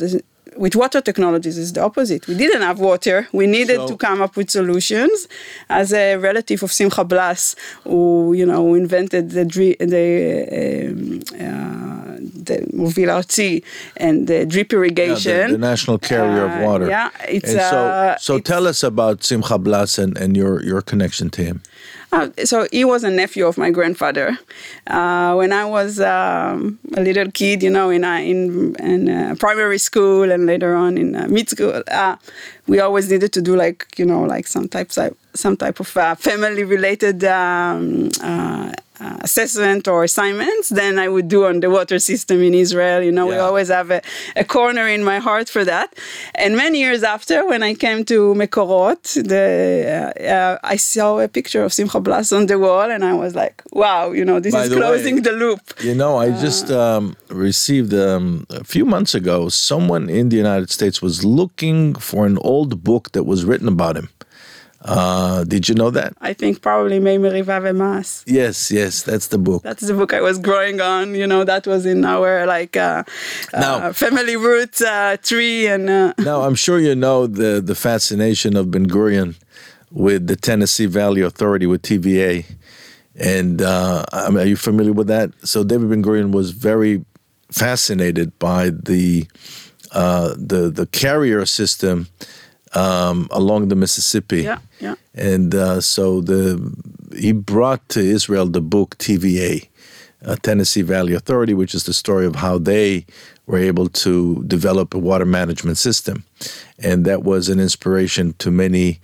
with 0.58 0.76
water 0.76 1.02
technologies 1.02 1.58
is 1.58 1.74
the 1.74 1.82
opposite. 1.84 2.28
We 2.28 2.36
didn't 2.36 2.62
have 2.62 2.80
water. 2.80 3.28
We 3.34 3.48
needed 3.48 3.78
so, 3.78 3.88
to 3.88 3.98
come 3.98 4.22
up 4.22 4.36
with 4.36 4.50
solutions. 4.50 5.28
As 5.70 5.94
a 5.94 6.16
relative 6.16 6.64
of 6.64 6.72
Simcha 6.72 7.04
Blass 7.04 7.56
who 7.84 8.34
you 8.34 8.46
know 8.46 8.74
invented 8.74 9.32
the 9.32 9.44
the 9.80 10.88
um, 10.88 11.20
uh, 11.36 12.06
the 12.48 12.58
Artzi 13.08 13.64
and 13.98 14.28
the 14.28 14.46
drip 14.46 14.72
irrigation. 14.74 15.32
Yeah, 15.32 15.48
the, 15.48 15.54
the, 15.54 15.58
national 15.58 16.00
carrier 16.00 16.46
of 16.46 16.64
water. 16.64 16.88
yeah 16.88 17.10
it's 17.28 17.50
and 17.50 17.60
so 17.60 17.78
uh, 17.78 18.18
so 18.18 18.36
it's, 18.36 18.48
tell 18.48 18.68
us 18.68 18.84
about 18.84 19.24
Simcha 19.24 19.58
Blass 19.58 19.98
and, 19.98 20.18
and 20.18 20.38
your 20.38 20.64
your 20.64 20.82
connection 20.82 21.30
to 21.32 21.44
him 21.44 21.62
uh, 22.12 22.30
so 22.44 22.68
he 22.72 22.86
was 22.86 23.04
a 23.04 23.10
nephew 23.10 23.46
of 23.46 23.58
my 23.58 23.70
grandfather. 23.72 24.38
Uh, 24.88 25.34
when 25.36 25.52
I 25.52 25.66
was 25.66 26.00
um, 26.00 26.80
a 26.96 27.02
little 27.02 27.32
kid, 27.32 27.64
you 27.64 27.70
know, 27.70 27.90
in 27.90 28.04
uh, 28.04 28.18
in, 28.18 28.76
in 28.76 29.10
uh, 29.10 29.36
primary 29.40 29.78
school 29.78 30.32
and 30.32 30.46
later 30.46 30.76
on 30.76 30.98
in 30.98 31.16
uh, 31.16 31.28
mid 31.28 31.50
school, 31.50 31.84
we 32.68 32.80
always 32.80 33.12
needed 33.12 33.32
to 33.34 33.42
do 33.42 33.56
like 33.56 33.88
you 33.98 34.06
know 34.06 34.24
like 34.24 34.48
some 34.48 34.68
types 34.68 34.98
of 34.98 35.16
some 35.34 35.58
type 35.58 35.80
of 35.80 35.88
family 36.20 36.64
related 36.64 37.24
um, 37.26 38.10
uh, 39.00 39.18
assessment 39.22 39.88
or 39.88 40.04
assignments 40.04 40.70
than 40.70 40.98
I 41.00 41.08
would 41.08 41.28
do 41.28 41.46
on 41.46 41.60
the 41.60 41.70
water 41.70 42.00
system 42.00 42.42
in 42.42 42.54
Israel. 42.54 43.02
You 43.02 43.12
know, 43.12 43.26
we 43.28 43.36
always 43.36 43.70
have 43.70 43.92
a, 43.92 44.02
a 44.36 44.44
corner 44.44 44.88
in 44.88 45.04
my 45.04 45.20
heart 45.20 45.48
for 45.50 45.64
that. 45.66 45.94
And 46.36 46.56
many 46.56 46.80
years 46.80 47.04
after, 47.04 47.46
when 47.48 47.62
I 47.64 47.74
came 47.74 48.06
to 48.06 48.34
Mekorot, 48.36 49.04
the, 49.28 50.14
uh, 50.20 50.24
uh, 50.24 50.58
I 50.64 50.76
saw 50.78 51.20
a 51.20 51.28
picture 51.28 51.64
of 51.64 51.74
Simcha 51.74 52.00
Blass 52.00 52.32
on 52.32 52.46
the 52.46 52.58
wall, 52.60 52.90
and 52.90 53.04
I 53.04 53.14
was 53.14 53.36
like, 53.36 53.62
wow, 53.72 54.12
you 54.12 54.26
know, 54.26 54.40
this 54.40 54.54
By 54.54 54.64
is 54.64 54.70
the 54.70 54.76
way- 54.76 54.82
closing 54.82 55.22
the 55.24 55.32
loop. 55.34 55.62
You 55.84 55.96
know, 55.96 56.18
I 56.18 56.32
just 56.32 56.72
um, 56.72 57.16
received 57.30 57.94
um, 57.94 58.46
a 58.50 58.64
few 58.64 58.86
months 58.86 59.14
ago. 59.16 59.50
Someone 59.50 60.10
in 60.10 60.30
the 60.30 60.38
United 60.38 60.70
States 60.70 61.02
was 61.02 61.24
looking 61.26 61.96
for 61.96 62.26
an 62.26 62.38
old 62.40 62.84
book 62.84 63.12
that 63.14 63.24
was 63.24 63.44
written 63.46 63.68
about 63.68 63.96
him. 63.98 64.10
Uh, 64.88 65.44
did 65.46 65.68
you 65.68 65.74
know 65.74 65.90
that? 65.90 66.14
I 66.22 66.34
think 66.34 66.62
probably 66.62 67.00
Meimeri 67.00 67.76
Mas. 67.76 68.24
Yes, 68.28 68.70
yes, 68.70 69.02
that's 69.02 69.28
the 69.28 69.40
book. 69.40 69.64
That's 69.64 69.82
the 69.88 69.96
book 69.96 70.14
I 70.14 70.22
was 70.22 70.38
growing 70.38 70.80
on. 70.80 71.16
You 71.16 71.26
know, 71.26 71.44
that 71.44 71.66
was 71.66 71.86
in 71.88 72.06
our 72.06 72.46
like 72.46 72.78
uh, 72.78 73.04
Now- 73.52 73.78
uh, 73.78 73.94
family 73.94 74.36
root 74.38 74.80
uh, 74.84 75.18
tree, 75.18 75.66
and 75.66 75.90
uh, 75.90 76.14
Now, 76.20 76.44
I'm 76.44 76.54
sure 76.56 76.80
you 76.80 76.94
know 76.96 77.26
the 77.26 77.62
the 77.66 77.74
fascination 77.76 78.56
of 78.56 78.70
Ben 78.70 78.86
Gurion 78.88 79.36
with 79.92 80.28
the 80.28 80.36
Tennessee 80.36 80.86
Valley 80.86 81.22
Authority 81.22 81.66
with 81.66 81.82
TVA, 81.82 82.46
and 83.16 83.62
uh, 83.64 84.06
I 84.14 84.30
mean, 84.30 84.38
are 84.40 84.46
you 84.46 84.56
familiar 84.58 84.94
with 84.94 85.08
that? 85.08 85.32
So 85.44 85.64
David 85.64 85.90
Ben 85.90 86.04
Gurion 86.04 86.32
was 86.32 86.52
very 86.52 87.04
fascinated 87.52 88.38
by 88.38 88.70
the 88.70 89.26
uh, 89.94 90.36
the 90.38 90.70
the 90.70 90.86
carrier 90.88 91.46
system 91.48 92.08
um, 92.76 93.28
along 93.32 93.70
the 93.70 93.76
Mississippi. 93.76 94.44
yeah, 94.44 94.60
yeah. 94.80 94.96
And 95.14 95.56
uh, 95.56 95.82
so 95.82 96.22
the 96.22 96.60
he 97.18 97.32
brought 97.32 97.88
to 97.90 98.02
Israel 98.02 98.46
the 98.48 98.62
book 98.62 98.98
TVA, 98.98 99.68
uh, 100.26 100.36
Tennessee 100.42 100.82
Valley 100.82 101.14
Authority, 101.14 101.54
which 101.54 101.74
is 101.74 101.86
the 101.86 101.94
story 101.94 102.26
of 102.26 102.36
how 102.36 102.58
they 102.58 103.06
were 103.48 103.60
able 103.60 103.88
to 103.88 104.44
develop 104.48 104.94
a 104.94 104.98
water 104.98 105.26
management 105.26 105.78
system, 105.78 106.24
and 106.80 107.06
that 107.06 107.24
was 107.24 107.48
an 107.48 107.60
inspiration 107.60 108.34
to 108.40 108.52
many 108.52 109.00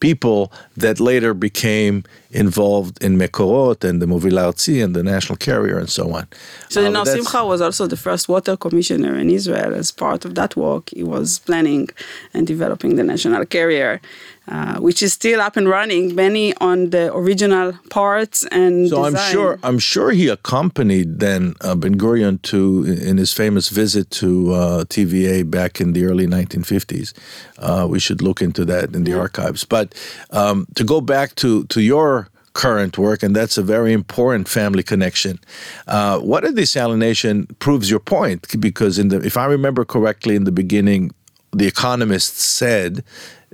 people 0.00 0.52
that 0.76 1.00
later 1.00 1.32
became 1.34 2.04
involved 2.30 3.02
in 3.02 3.16
Mekorot 3.16 3.82
and 3.82 4.02
the 4.02 4.06
Artzi 4.06 4.84
and 4.84 4.94
the 4.94 5.02
national 5.02 5.36
carrier 5.36 5.78
and 5.78 5.88
so 5.88 6.12
on. 6.12 6.26
So 6.68 6.84
Uh, 6.84 6.90
know, 6.90 7.04
Simcha 7.04 7.44
was 7.44 7.60
also 7.60 7.86
the 7.86 7.96
first 7.96 8.28
water 8.28 8.56
commissioner 8.56 9.16
in 9.16 9.30
Israel. 9.30 9.74
As 9.74 9.90
part 9.90 10.24
of 10.24 10.34
that 10.34 10.54
work, 10.56 10.90
he 10.90 11.02
was 11.02 11.38
planning 11.38 11.88
and 12.34 12.46
developing 12.46 12.96
the 12.96 13.04
national 13.04 13.46
carrier, 13.46 14.00
uh, 14.48 14.78
which 14.78 15.02
is 15.02 15.12
still 15.12 15.40
up 15.40 15.56
and 15.56 15.68
running, 15.68 16.14
many 16.14 16.54
on 16.58 16.90
the 16.90 17.12
original 17.14 17.72
parts 17.90 18.44
and. 18.52 18.88
So 18.88 19.04
I'm 19.04 19.16
sure 19.16 19.58
I'm 19.62 19.78
sure 19.78 20.10
he 20.12 20.28
accompanied 20.28 21.20
then 21.20 21.54
uh, 21.60 21.74
Ben 21.74 21.96
Gurion 21.96 22.40
to 22.42 22.84
in 22.84 23.16
his 23.16 23.32
famous 23.32 23.68
visit 23.68 24.10
to 24.22 24.52
uh, 24.52 24.84
TVA 24.84 25.48
back 25.50 25.80
in 25.80 25.92
the 25.92 26.04
early 26.04 26.26
1950s. 26.26 27.12
Uh, 27.58 27.86
we 27.88 27.98
should 27.98 28.22
look 28.22 28.40
into 28.40 28.64
that 28.64 28.94
in 28.94 29.04
the 29.04 29.14
archives. 29.14 29.64
But 29.64 29.94
um, 30.30 30.66
to 30.74 30.84
go 30.84 31.00
back 31.00 31.34
to 31.36 31.64
to 31.64 31.80
your 31.80 32.28
current 32.56 32.96
work, 32.96 33.22
and 33.22 33.36
that's 33.36 33.58
a 33.58 33.62
very 33.62 33.92
important 33.92 34.48
family 34.48 34.82
connection. 34.82 35.38
Uh, 35.86 36.18
water 36.22 36.48
desalination 36.48 37.46
proves 37.58 37.90
your 37.90 38.00
point 38.00 38.40
because 38.60 38.98
in 38.98 39.08
the 39.08 39.18
if 39.20 39.36
I 39.36 39.46
remember 39.46 39.84
correctly 39.84 40.34
in 40.36 40.44
the 40.44 40.52
beginning, 40.52 41.12
the 41.52 41.66
economists 41.66 42.42
said 42.42 43.04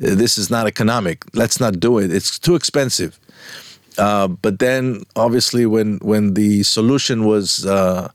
this 0.03 0.37
is 0.37 0.51
not 0.51 0.67
economic. 0.67 1.25
Let's 1.35 1.61
not 1.61 1.81
do 1.81 1.99
it. 1.99 2.13
It's 2.13 2.39
too 2.39 2.55
expensive. 2.55 3.19
Uh, 3.99 4.29
but 4.29 4.59
then, 4.59 5.03
obviously, 5.17 5.67
when 5.67 5.99
when 5.99 6.35
the 6.35 6.63
solution 6.63 7.25
was 7.25 7.67
uh, 7.67 8.09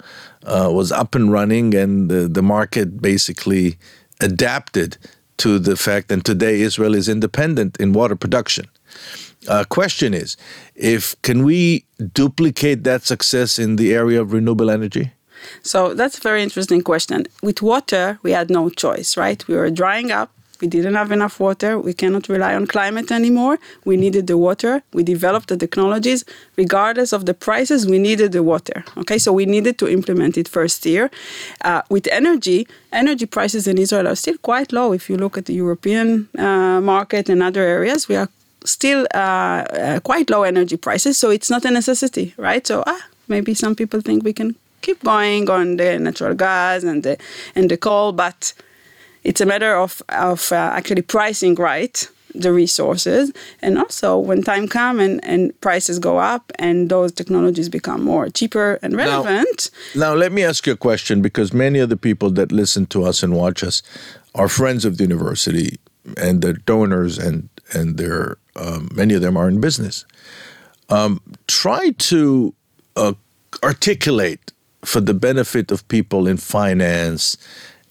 uh, 0.44 0.70
was 0.72 0.92
up 0.92 1.16
and 1.16 1.32
running, 1.32 1.76
and 1.76 2.10
the, 2.10 2.28
the 2.28 2.42
market 2.42 3.02
basically 3.02 3.78
adapted 4.20 4.98
to 5.38 5.60
the 5.60 5.76
fact 5.76 6.12
and 6.12 6.26
today 6.26 6.62
Israel 6.62 6.96
is 6.96 7.08
independent 7.08 7.78
in 7.78 7.94
water 7.94 8.16
production. 8.16 8.66
Uh, 9.48 9.64
question 9.70 10.14
is, 10.14 10.36
if 10.76 11.20
can 11.22 11.44
we 11.44 11.86
duplicate 12.14 12.84
that 12.84 13.04
success 13.04 13.60
in 13.60 13.76
the 13.76 13.94
area 13.94 14.20
of 14.20 14.34
renewable 14.34 14.70
energy? 14.70 15.12
So 15.62 15.94
that's 15.94 16.18
a 16.18 16.22
very 16.22 16.42
interesting 16.42 16.82
question. 16.82 17.28
With 17.44 17.62
water, 17.62 18.20
we 18.24 18.32
had 18.32 18.50
no 18.50 18.70
choice, 18.70 19.16
right? 19.16 19.48
We 19.48 19.56
were 19.56 19.70
drying 19.70 20.12
up. 20.12 20.32
We 20.62 20.68
didn't 20.68 20.96
have 20.96 21.12
enough 21.12 21.40
water. 21.40 21.80
We 21.80 21.94
cannot 21.94 22.30
rely 22.30 22.56
on 22.56 22.68
climate 22.68 23.12
anymore. 23.12 23.58
We 23.86 23.98
needed 23.98 24.28
the 24.28 24.38
water. 24.38 24.84
We 24.94 25.04
developed 25.04 25.50
the 25.50 25.58
technologies. 25.58 26.26
Regardless 26.56 27.14
of 27.14 27.26
the 27.26 27.34
prices, 27.34 27.86
we 27.86 28.00
needed 28.00 28.32
the 28.32 28.44
water. 28.44 28.84
Okay, 28.98 29.18
so 29.18 29.32
we 29.32 29.46
needed 29.46 29.78
to 29.80 29.88
implement 29.88 30.38
it 30.38 30.48
first 30.48 30.86
year. 30.86 31.10
Uh, 31.64 31.82
with 31.90 32.08
energy, 32.08 32.68
energy 32.92 33.26
prices 33.26 33.68
in 33.68 33.78
Israel 33.78 34.08
are 34.08 34.16
still 34.16 34.38
quite 34.38 34.72
low. 34.72 34.94
If 34.94 35.10
you 35.10 35.18
look 35.18 35.38
at 35.38 35.46
the 35.46 35.54
European 35.54 36.28
uh, 36.38 36.82
market 36.82 37.30
and 37.30 37.44
other 37.44 37.62
areas, 37.62 38.08
we 38.08 38.16
are 38.16 38.30
still 38.66 39.08
uh, 39.14 39.18
uh, 39.18 40.00
quite 40.02 40.30
low 40.30 40.44
energy 40.44 40.78
prices. 40.78 41.18
So 41.18 41.30
it's 41.30 41.50
not 41.50 41.66
a 41.66 41.72
necessity, 41.72 42.34
right? 42.38 42.66
So 42.66 42.84
ah, 42.86 43.02
maybe 43.28 43.54
some 43.54 43.76
people 43.76 44.02
think 44.02 44.24
we 44.24 44.34
can 44.34 44.56
keep 44.82 45.04
going 45.04 45.50
on 45.50 45.78
the 45.78 46.00
natural 46.00 46.34
gas 46.36 46.84
and 46.84 47.04
the 47.04 47.18
and 47.56 47.70
the 47.70 47.78
coal, 47.78 48.12
but 48.12 48.54
it's 49.28 49.42
a 49.42 49.46
matter 49.46 49.76
of 49.76 50.02
of 50.10 50.52
uh, 50.52 50.56
actually 50.56 51.02
pricing 51.02 51.56
right 51.56 52.10
the 52.34 52.52
resources 52.54 53.32
and 53.62 53.78
also 53.78 54.18
when 54.18 54.44
time 54.44 54.68
comes 54.68 55.02
and, 55.02 55.24
and 55.24 55.60
prices 55.62 55.98
go 56.00 56.18
up 56.20 56.52
and 56.60 56.90
those 56.90 57.12
technologies 57.12 57.70
become 57.70 58.04
more 58.04 58.30
cheaper 58.30 58.80
and 58.84 58.96
relevant 58.96 59.72
Now, 59.96 60.14
let 60.14 60.32
me 60.32 60.44
ask 60.44 60.68
you 60.68 60.74
a 60.74 60.78
question 60.78 61.22
because 61.22 61.52
many 61.54 61.80
of 61.80 61.90
the 61.90 61.98
people 61.98 62.30
that 62.32 62.52
listen 62.52 62.86
to 62.88 63.04
us 63.04 63.24
and 63.24 63.34
watch 63.34 63.64
us 63.64 63.82
are 64.36 64.48
friends 64.48 64.86
of 64.86 64.98
the 64.98 65.04
university 65.04 65.80
and 66.16 66.42
they're 66.42 66.62
donors 66.74 67.18
and 67.18 67.50
and 67.74 67.98
they're 67.98 68.38
um, 68.56 68.90
many 68.94 69.14
of 69.14 69.22
them 69.22 69.38
are 69.38 69.48
in 69.48 69.60
business. 69.60 70.06
Um, 70.90 71.22
try 71.48 71.92
to 72.12 72.54
uh, 72.96 73.14
articulate 73.64 74.54
for 74.84 75.02
the 75.02 75.14
benefit 75.14 75.72
of 75.72 75.88
people 75.88 76.28
in 76.28 76.38
finance 76.38 77.38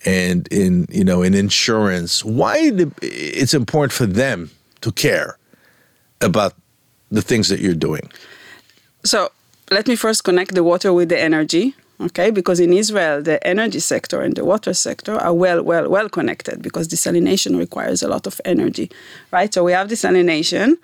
and 0.06 0.48
in 0.48 0.86
you 0.90 1.04
know 1.04 1.22
in 1.22 1.34
insurance 1.34 2.24
why 2.24 2.70
it's 3.02 3.54
important 3.54 3.92
for 3.92 4.06
them 4.06 4.50
to 4.80 4.92
care 4.92 5.36
about 6.20 6.54
the 7.10 7.22
things 7.22 7.48
that 7.48 7.60
you're 7.60 7.74
doing. 7.74 8.10
So 9.04 9.30
let 9.70 9.86
me 9.86 9.96
first 9.96 10.24
connect 10.24 10.54
the 10.54 10.64
water 10.64 10.92
with 10.92 11.08
the 11.08 11.20
energy, 11.20 11.74
okay? 12.00 12.30
Because 12.30 12.60
in 12.60 12.72
Israel, 12.72 13.22
the 13.22 13.44
energy 13.46 13.80
sector 13.80 14.20
and 14.20 14.34
the 14.34 14.44
water 14.44 14.74
sector 14.74 15.14
are 15.14 15.34
well, 15.34 15.62
well, 15.62 15.88
well 15.88 16.08
connected 16.08 16.62
because 16.62 16.88
desalination 16.88 17.58
requires 17.58 18.02
a 18.02 18.08
lot 18.08 18.26
of 18.26 18.40
energy, 18.44 18.90
right? 19.30 19.52
So 19.52 19.64
we 19.64 19.72
have 19.72 19.88
desalination, 19.88 20.76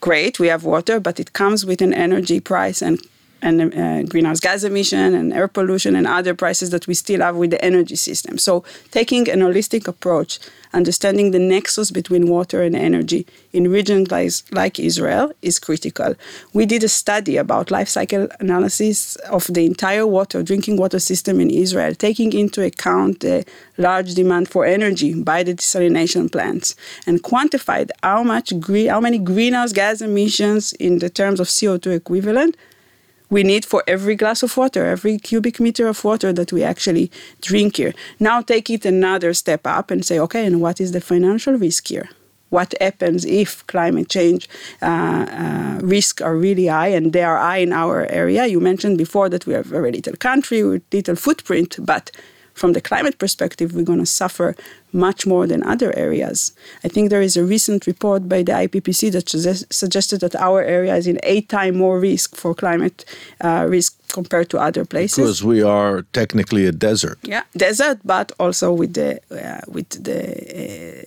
great, 0.00 0.38
we 0.38 0.48
have 0.48 0.64
water, 0.64 1.00
but 1.00 1.20
it 1.20 1.32
comes 1.32 1.66
with 1.66 1.80
an 1.82 1.92
energy 1.92 2.40
price 2.40 2.82
and 2.82 3.00
and 3.42 3.74
uh, 3.74 4.02
greenhouse 4.04 4.40
gas 4.40 4.64
emission 4.64 5.14
and 5.14 5.32
air 5.32 5.48
pollution 5.48 5.96
and 5.96 6.06
other 6.06 6.34
prices 6.34 6.70
that 6.70 6.86
we 6.86 6.94
still 6.94 7.20
have 7.20 7.36
with 7.36 7.50
the 7.50 7.64
energy 7.64 7.96
system. 7.96 8.38
So 8.38 8.64
taking 8.90 9.28
an 9.28 9.40
holistic 9.40 9.88
approach, 9.88 10.38
understanding 10.72 11.30
the 11.32 11.38
nexus 11.38 11.90
between 11.90 12.28
water 12.28 12.62
and 12.62 12.76
energy 12.76 13.26
in 13.52 13.70
regions 13.70 14.10
like, 14.10 14.32
like 14.52 14.78
Israel 14.78 15.32
is 15.42 15.58
critical. 15.58 16.14
We 16.52 16.66
did 16.66 16.84
a 16.84 16.88
study 16.88 17.36
about 17.36 17.70
life 17.70 17.88
cycle 17.88 18.28
analysis 18.38 19.16
of 19.16 19.46
the 19.46 19.66
entire 19.66 20.06
water, 20.06 20.42
drinking 20.42 20.76
water 20.76 20.98
system 20.98 21.40
in 21.40 21.50
Israel, 21.50 21.94
taking 21.94 22.32
into 22.32 22.64
account 22.64 23.20
the 23.20 23.44
large 23.78 24.14
demand 24.14 24.48
for 24.48 24.64
energy 24.64 25.20
by 25.22 25.42
the 25.42 25.54
desalination 25.54 26.30
plants 26.30 26.76
and 27.06 27.22
quantified 27.22 27.90
how 28.02 28.22
much 28.22 28.58
green, 28.60 28.88
how 28.88 29.00
many 29.00 29.18
greenhouse 29.18 29.72
gas 29.72 30.00
emissions 30.00 30.72
in 30.74 30.98
the 30.98 31.10
terms 31.10 31.40
of 31.40 31.46
CO2 31.48 31.96
equivalent 31.96 32.56
we 33.30 33.44
need 33.44 33.64
for 33.64 33.82
every 33.86 34.16
glass 34.16 34.42
of 34.42 34.56
water, 34.56 34.84
every 34.84 35.16
cubic 35.16 35.60
meter 35.60 35.86
of 35.86 36.04
water 36.04 36.32
that 36.32 36.52
we 36.52 36.62
actually 36.64 37.10
drink 37.40 37.76
here. 37.76 37.94
Now 38.18 38.42
take 38.42 38.68
it 38.68 38.84
another 38.84 39.32
step 39.32 39.66
up 39.66 39.90
and 39.90 40.04
say, 40.04 40.18
okay, 40.18 40.44
and 40.44 40.60
what 40.60 40.80
is 40.80 40.92
the 40.92 41.00
financial 41.00 41.54
risk 41.54 41.88
here? 41.88 42.10
What 42.50 42.74
happens 42.80 43.24
if 43.24 43.64
climate 43.68 44.08
change 44.08 44.48
uh, 44.82 44.86
uh, 44.86 45.78
risks 45.82 46.20
are 46.20 46.36
really 46.36 46.66
high 46.66 46.88
and 46.88 47.12
they 47.12 47.22
are 47.22 47.38
high 47.38 47.58
in 47.58 47.72
our 47.72 48.06
area? 48.10 48.46
You 48.46 48.58
mentioned 48.58 48.98
before 48.98 49.28
that 49.28 49.46
we 49.46 49.54
are 49.54 49.60
a 49.60 49.64
very 49.64 49.92
little 49.92 50.16
country 50.16 50.64
with 50.64 50.82
little 50.92 51.14
footprint, 51.14 51.76
but 51.78 52.10
from 52.60 52.74
the 52.74 52.80
climate 52.80 53.16
perspective, 53.18 53.74
we're 53.74 53.90
going 53.92 54.04
to 54.06 54.12
suffer 54.22 54.54
much 54.92 55.26
more 55.26 55.46
than 55.46 55.62
other 55.74 55.90
areas. 55.96 56.52
I 56.84 56.88
think 56.88 57.08
there 57.08 57.22
is 57.22 57.36
a 57.36 57.44
recent 57.44 57.86
report 57.86 58.28
by 58.28 58.42
the 58.42 58.52
IPCC 58.52 59.10
that 59.12 59.28
suggest, 59.28 59.72
suggested 59.72 60.20
that 60.20 60.34
our 60.36 60.60
area 60.62 60.94
is 60.96 61.06
in 61.06 61.18
eight 61.22 61.48
times 61.48 61.76
more 61.76 61.98
risk 61.98 62.36
for 62.36 62.54
climate 62.54 62.98
uh, 63.40 63.66
risk 63.68 63.90
compared 64.12 64.50
to 64.50 64.58
other 64.58 64.84
places. 64.84 65.16
Because 65.16 65.42
we 65.42 65.62
are 65.62 66.02
technically 66.12 66.66
a 66.66 66.72
desert. 66.72 67.18
Yeah, 67.22 67.44
desert, 67.56 67.98
but 68.04 68.32
also 68.38 68.72
with 68.72 68.92
the 68.92 69.10
uh, 69.30 69.62
with 69.76 69.88
the 70.08 70.20
uh, 70.60 71.02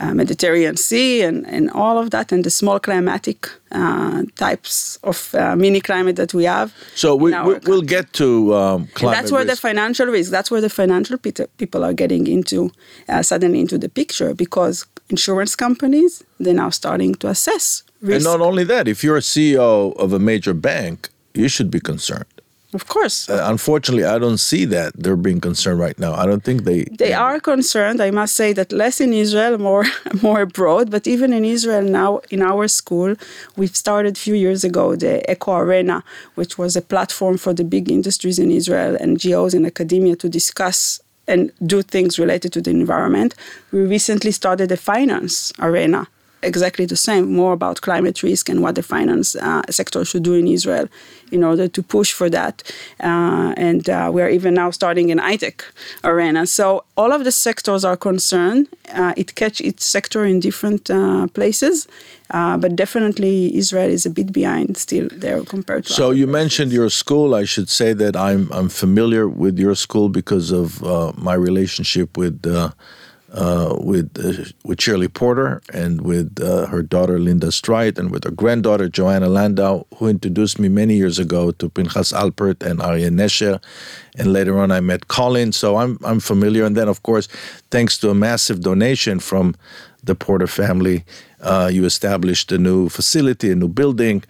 uh, 0.00 0.14
Mediterranean 0.14 0.76
Sea 0.76 1.22
and, 1.22 1.46
and 1.46 1.70
all 1.70 1.98
of 1.98 2.10
that, 2.10 2.32
and 2.32 2.42
the 2.42 2.50
small 2.50 2.80
climatic 2.80 3.48
uh, 3.70 4.22
types 4.36 4.98
of 5.04 5.34
uh, 5.34 5.54
mini 5.54 5.80
climate 5.80 6.16
that 6.16 6.32
we 6.32 6.44
have. 6.44 6.74
So 6.94 7.14
we, 7.14 7.32
we, 7.32 7.58
we'll 7.66 7.82
get 7.82 8.12
to 8.14 8.54
um, 8.54 8.88
And 9.00 9.12
that's 9.12 9.30
where 9.30 9.44
the 9.44 9.56
financial 9.56 10.06
risk, 10.06 10.30
that's 10.30 10.50
where 10.50 10.60
the 10.60 10.70
financial 10.70 11.18
people 11.18 11.84
are 11.84 11.92
getting 11.92 12.26
into, 12.26 12.70
uh, 13.08 13.22
suddenly 13.22 13.60
into 13.60 13.78
the 13.78 13.88
picture 13.88 14.34
because 14.34 14.86
insurance 15.10 15.54
companies, 15.54 16.24
they're 16.38 16.54
now 16.54 16.70
starting 16.70 17.14
to 17.16 17.28
assess 17.28 17.82
risk. 18.00 18.14
and 18.14 18.24
not 18.24 18.40
only 18.46 18.64
that, 18.64 18.88
if 18.88 19.04
you're 19.04 19.18
a 19.18 19.20
CEO 19.20 19.94
of 19.96 20.12
a 20.12 20.18
major 20.18 20.54
bank, 20.54 21.10
you 21.34 21.48
should 21.48 21.70
be 21.70 21.80
concerned. 21.80 22.39
Of 22.72 22.86
course. 22.86 23.28
Uh, 23.28 23.44
unfortunately, 23.48 24.04
I 24.04 24.18
don't 24.18 24.38
see 24.38 24.64
that 24.66 24.92
they're 24.96 25.16
being 25.16 25.40
concerned 25.40 25.80
right 25.80 25.98
now. 25.98 26.14
I 26.14 26.24
don't 26.26 26.44
think 26.44 26.64
they. 26.64 26.84
They 26.84 27.12
are 27.12 27.40
concerned. 27.40 28.00
I 28.00 28.10
must 28.10 28.36
say 28.36 28.52
that 28.52 28.70
less 28.72 29.00
in 29.00 29.12
Israel, 29.12 29.58
more 29.58 29.86
more 30.22 30.40
abroad. 30.42 30.90
But 30.90 31.06
even 31.06 31.32
in 31.32 31.44
Israel 31.44 31.82
now, 31.82 32.20
in 32.30 32.42
our 32.42 32.68
school, 32.68 33.16
we've 33.56 33.76
started 33.76 34.16
a 34.16 34.20
few 34.20 34.34
years 34.34 34.62
ago 34.64 34.94
the 34.94 35.14
Eco 35.30 35.56
Arena, 35.56 36.04
which 36.34 36.58
was 36.58 36.76
a 36.76 36.82
platform 36.82 37.38
for 37.38 37.52
the 37.52 37.64
big 37.64 37.90
industries 37.90 38.38
in 38.38 38.50
Israel, 38.50 38.96
NGOs, 39.00 39.54
and 39.54 39.66
academia 39.66 40.16
to 40.16 40.28
discuss 40.28 41.00
and 41.26 41.52
do 41.64 41.82
things 41.82 42.18
related 42.18 42.52
to 42.52 42.60
the 42.60 42.70
environment. 42.70 43.34
We 43.72 43.80
recently 43.80 44.32
started 44.32 44.70
a 44.72 44.76
finance 44.76 45.52
arena. 45.58 46.08
Exactly 46.42 46.86
the 46.86 46.96
same, 46.96 47.32
more 47.32 47.52
about 47.52 47.80
climate 47.82 48.22
risk 48.22 48.48
and 48.48 48.62
what 48.62 48.74
the 48.74 48.82
finance 48.82 49.36
uh, 49.36 49.62
sector 49.70 50.04
should 50.04 50.22
do 50.22 50.34
in 50.34 50.46
Israel 50.46 50.88
in 51.30 51.44
order 51.44 51.68
to 51.68 51.82
push 51.82 52.12
for 52.12 52.28
that. 52.30 52.62
Uh, 53.02 53.54
and 53.56 53.88
uh, 53.88 54.10
we're 54.12 54.28
even 54.28 54.54
now 54.54 54.70
starting 54.70 55.10
an 55.10 55.18
ITEC 55.18 55.62
arena. 56.04 56.46
So 56.46 56.84
all 56.96 57.12
of 57.12 57.24
the 57.24 57.32
sectors 57.32 57.84
are 57.84 57.96
concerned. 57.96 58.68
Uh, 58.92 59.12
it 59.16 59.34
catch 59.34 59.60
its 59.60 59.84
sector 59.84 60.24
in 60.24 60.40
different 60.40 60.90
uh, 60.90 61.26
places, 61.28 61.86
uh, 62.30 62.56
but 62.56 62.74
definitely 62.74 63.56
Israel 63.56 63.90
is 63.90 64.06
a 64.06 64.10
bit 64.10 64.32
behind 64.32 64.76
still 64.76 65.08
there 65.12 65.42
compared 65.44 65.84
to. 65.86 65.92
So 65.92 66.10
you 66.10 66.26
places. 66.26 66.40
mentioned 66.40 66.72
your 66.72 66.90
school. 66.90 67.34
I 67.34 67.44
should 67.44 67.68
say 67.68 67.92
that 67.92 68.16
I'm 68.16 68.50
I'm 68.52 68.68
familiar 68.68 69.28
with 69.28 69.58
your 69.58 69.74
school 69.74 70.08
because 70.08 70.50
of 70.50 70.82
uh, 70.82 71.12
my 71.16 71.34
relationship 71.34 72.16
with 72.16 72.42
uh, 73.32 73.76
with 73.78 74.10
uh, 74.18 74.44
with 74.64 74.80
Shirley 74.80 75.08
Porter 75.08 75.62
and 75.72 76.00
with 76.00 76.40
uh, 76.42 76.66
her 76.66 76.82
daughter 76.82 77.18
Linda 77.18 77.48
Streit 77.48 77.98
and 77.98 78.10
with 78.10 78.24
her 78.24 78.30
granddaughter 78.30 78.88
Joanna 78.88 79.28
Landau, 79.28 79.84
who 79.96 80.08
introduced 80.08 80.58
me 80.58 80.68
many 80.68 80.94
years 80.94 81.18
ago 81.18 81.52
to 81.52 81.68
Pinchas 81.68 82.12
Alpert 82.12 82.62
and 82.62 82.82
Arya 82.82 83.10
Nesher, 83.10 83.62
and 84.18 84.32
later 84.32 84.58
on 84.58 84.70
I 84.70 84.80
met 84.80 85.08
Colin. 85.08 85.52
So 85.52 85.76
I'm 85.76 85.98
I'm 86.04 86.20
familiar. 86.20 86.64
And 86.64 86.76
then 86.76 86.88
of 86.88 87.02
course, 87.02 87.28
thanks 87.70 87.98
to 87.98 88.10
a 88.10 88.14
massive 88.14 88.60
donation 88.62 89.20
from 89.20 89.54
the 90.02 90.14
Porter 90.14 90.46
family, 90.46 91.04
uh, 91.40 91.70
you 91.72 91.84
established 91.84 92.50
a 92.52 92.58
new 92.58 92.88
facility, 92.88 93.50
a 93.50 93.54
new 93.54 93.68
building, 93.68 94.24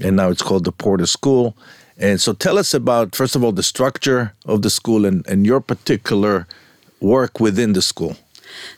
and 0.00 0.16
now 0.16 0.30
it's 0.30 0.42
called 0.42 0.64
the 0.64 0.72
Porter 0.72 1.06
School. 1.06 1.56
And 1.96 2.20
so 2.20 2.32
tell 2.32 2.58
us 2.58 2.74
about, 2.74 3.14
first 3.14 3.36
of 3.36 3.44
all, 3.44 3.52
the 3.52 3.62
structure 3.62 4.32
of 4.46 4.62
the 4.62 4.70
school 4.70 5.04
and, 5.04 5.24
and 5.28 5.46
your 5.46 5.60
particular 5.60 6.48
work 7.00 7.38
within 7.38 7.74
the 7.74 7.82
school. 7.82 8.16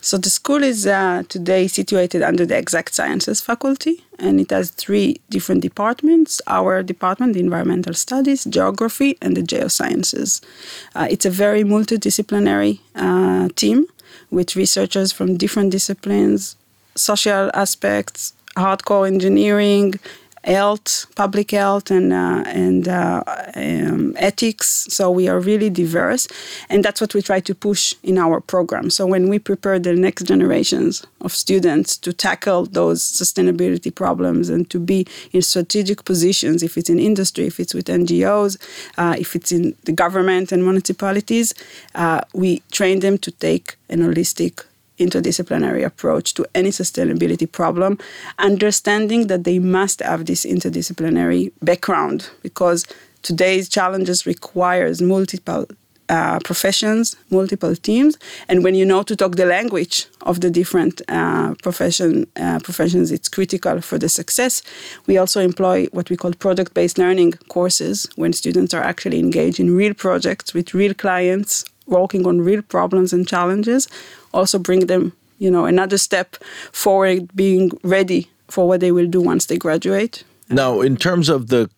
So 0.01 0.17
the 0.17 0.29
school 0.29 0.63
is 0.63 0.85
uh, 0.85 1.23
today 1.29 1.67
situated 1.67 2.21
under 2.21 2.45
the 2.45 2.57
Exact 2.57 2.93
Sciences 2.93 3.41
faculty, 3.41 4.03
and 4.19 4.39
it 4.39 4.49
has 4.51 4.71
three 4.71 5.19
different 5.29 5.61
departments. 5.61 6.41
Our 6.47 6.83
department, 6.83 7.33
the 7.33 7.39
Environmental 7.39 7.93
Studies, 7.93 8.45
Geography, 8.45 9.17
and 9.21 9.35
the 9.35 9.41
Geosciences. 9.41 10.41
Uh, 10.95 11.07
it's 11.09 11.25
a 11.25 11.29
very 11.29 11.63
multidisciplinary 11.63 12.79
uh, 12.95 13.49
team 13.55 13.87
with 14.31 14.55
researchers 14.55 15.11
from 15.11 15.37
different 15.37 15.71
disciplines, 15.71 16.55
social 16.95 17.51
aspects, 17.53 18.33
hardcore 18.55 19.07
engineering, 19.07 19.93
health, 20.45 21.07
public 21.15 21.51
health, 21.51 21.91
and 21.91 22.13
uh, 22.13 22.43
and 22.45 22.87
uh, 22.87 23.23
um, 23.55 24.15
ethics. 24.17 24.87
So 24.89 25.11
we 25.11 25.27
are 25.27 25.39
really 25.39 25.69
diverse, 25.69 26.27
and 26.69 26.83
that's 26.83 27.01
what 27.01 27.13
we 27.13 27.21
try 27.21 27.39
to 27.41 27.55
push 27.55 27.95
in 28.03 28.17
our 28.17 28.39
program. 28.39 28.89
So 28.89 29.05
when 29.05 29.27
we 29.29 29.39
prepare 29.39 29.79
the 29.79 29.93
next 29.93 30.23
generations 30.23 31.05
of 31.21 31.33
students 31.33 31.97
to 31.97 32.13
tackle 32.13 32.65
those 32.65 33.01
sustainability 33.01 33.93
problems 33.93 34.49
and 34.49 34.69
to 34.69 34.79
be 34.79 35.07
in 35.31 35.41
strategic 35.41 36.05
positions, 36.05 36.63
if 36.63 36.77
it's 36.77 36.89
in 36.89 36.99
industry, 36.99 37.47
if 37.47 37.59
it's 37.59 37.73
with 37.73 37.87
NGOs, 37.87 38.57
uh, 38.97 39.15
if 39.17 39.35
it's 39.35 39.51
in 39.51 39.75
the 39.85 39.91
government 39.91 40.51
and 40.51 40.63
municipalities, 40.63 41.53
uh, 41.95 42.21
we 42.33 42.61
train 42.71 42.99
them 42.99 43.17
to 43.17 43.31
take 43.31 43.75
an 43.89 43.99
holistic 43.99 44.65
interdisciplinary 44.99 45.85
approach 45.85 46.33
to 46.33 46.45
any 46.55 46.69
sustainability 46.69 47.51
problem, 47.51 47.97
understanding 48.39 49.27
that 49.27 49.43
they 49.43 49.59
must 49.59 50.01
have 50.01 50.25
this 50.25 50.45
interdisciplinary 50.45 51.51
background 51.61 52.29
because 52.41 52.85
today's 53.21 53.67
challenges 53.67 54.25
requires 54.25 55.01
multiple 55.01 55.65
uh, 56.09 56.39
professions, 56.43 57.15
multiple 57.31 57.75
teams, 57.75 58.17
and 58.47 58.63
when 58.63 58.75
you 58.75 58.85
know 58.85 59.01
to 59.03 59.15
talk 59.15 59.35
the 59.35 59.45
language 59.45 60.05
of 60.21 60.41
the 60.41 60.51
different 60.51 61.01
uh, 61.07 61.55
profession 61.63 62.27
uh, 62.35 62.59
professions, 62.59 63.11
it's 63.11 63.27
critical 63.27 63.81
for 63.81 63.97
the 63.97 64.09
success. 64.09 64.61
We 65.07 65.17
also 65.17 65.41
employ 65.41 65.87
what 65.91 66.09
we 66.09 66.17
call 66.17 66.33
product-based 66.33 66.97
learning 66.99 67.33
courses 67.49 68.07
when 68.15 68.33
students 68.33 68.73
are 68.73 68.83
actually 68.83 69.19
engaged 69.19 69.59
in 69.59 69.75
real 69.75 69.93
projects 69.93 70.53
with 70.53 70.75
real 70.75 70.93
clients, 70.93 71.65
working 71.87 72.25
on 72.27 72.41
real 72.41 72.61
problems 72.61 73.13
and 73.13 73.27
challenges. 73.27 73.87
Also, 74.35 74.59
bring 74.59 74.87
them, 74.87 75.13
you 75.39 75.49
know, 75.49 75.65
another 75.65 75.97
step 75.97 76.35
forward, 76.71 77.35
being 77.35 77.71
ready 77.83 78.29
for 78.47 78.67
what 78.67 78.79
they 78.79 78.91
will 78.91 79.07
do 79.07 79.21
once 79.21 79.45
they 79.47 79.57
graduate. 79.57 80.23
Now, 80.49 80.81
in 80.81 80.97
terms 80.97 81.29
of 81.29 81.47
the 81.47 81.69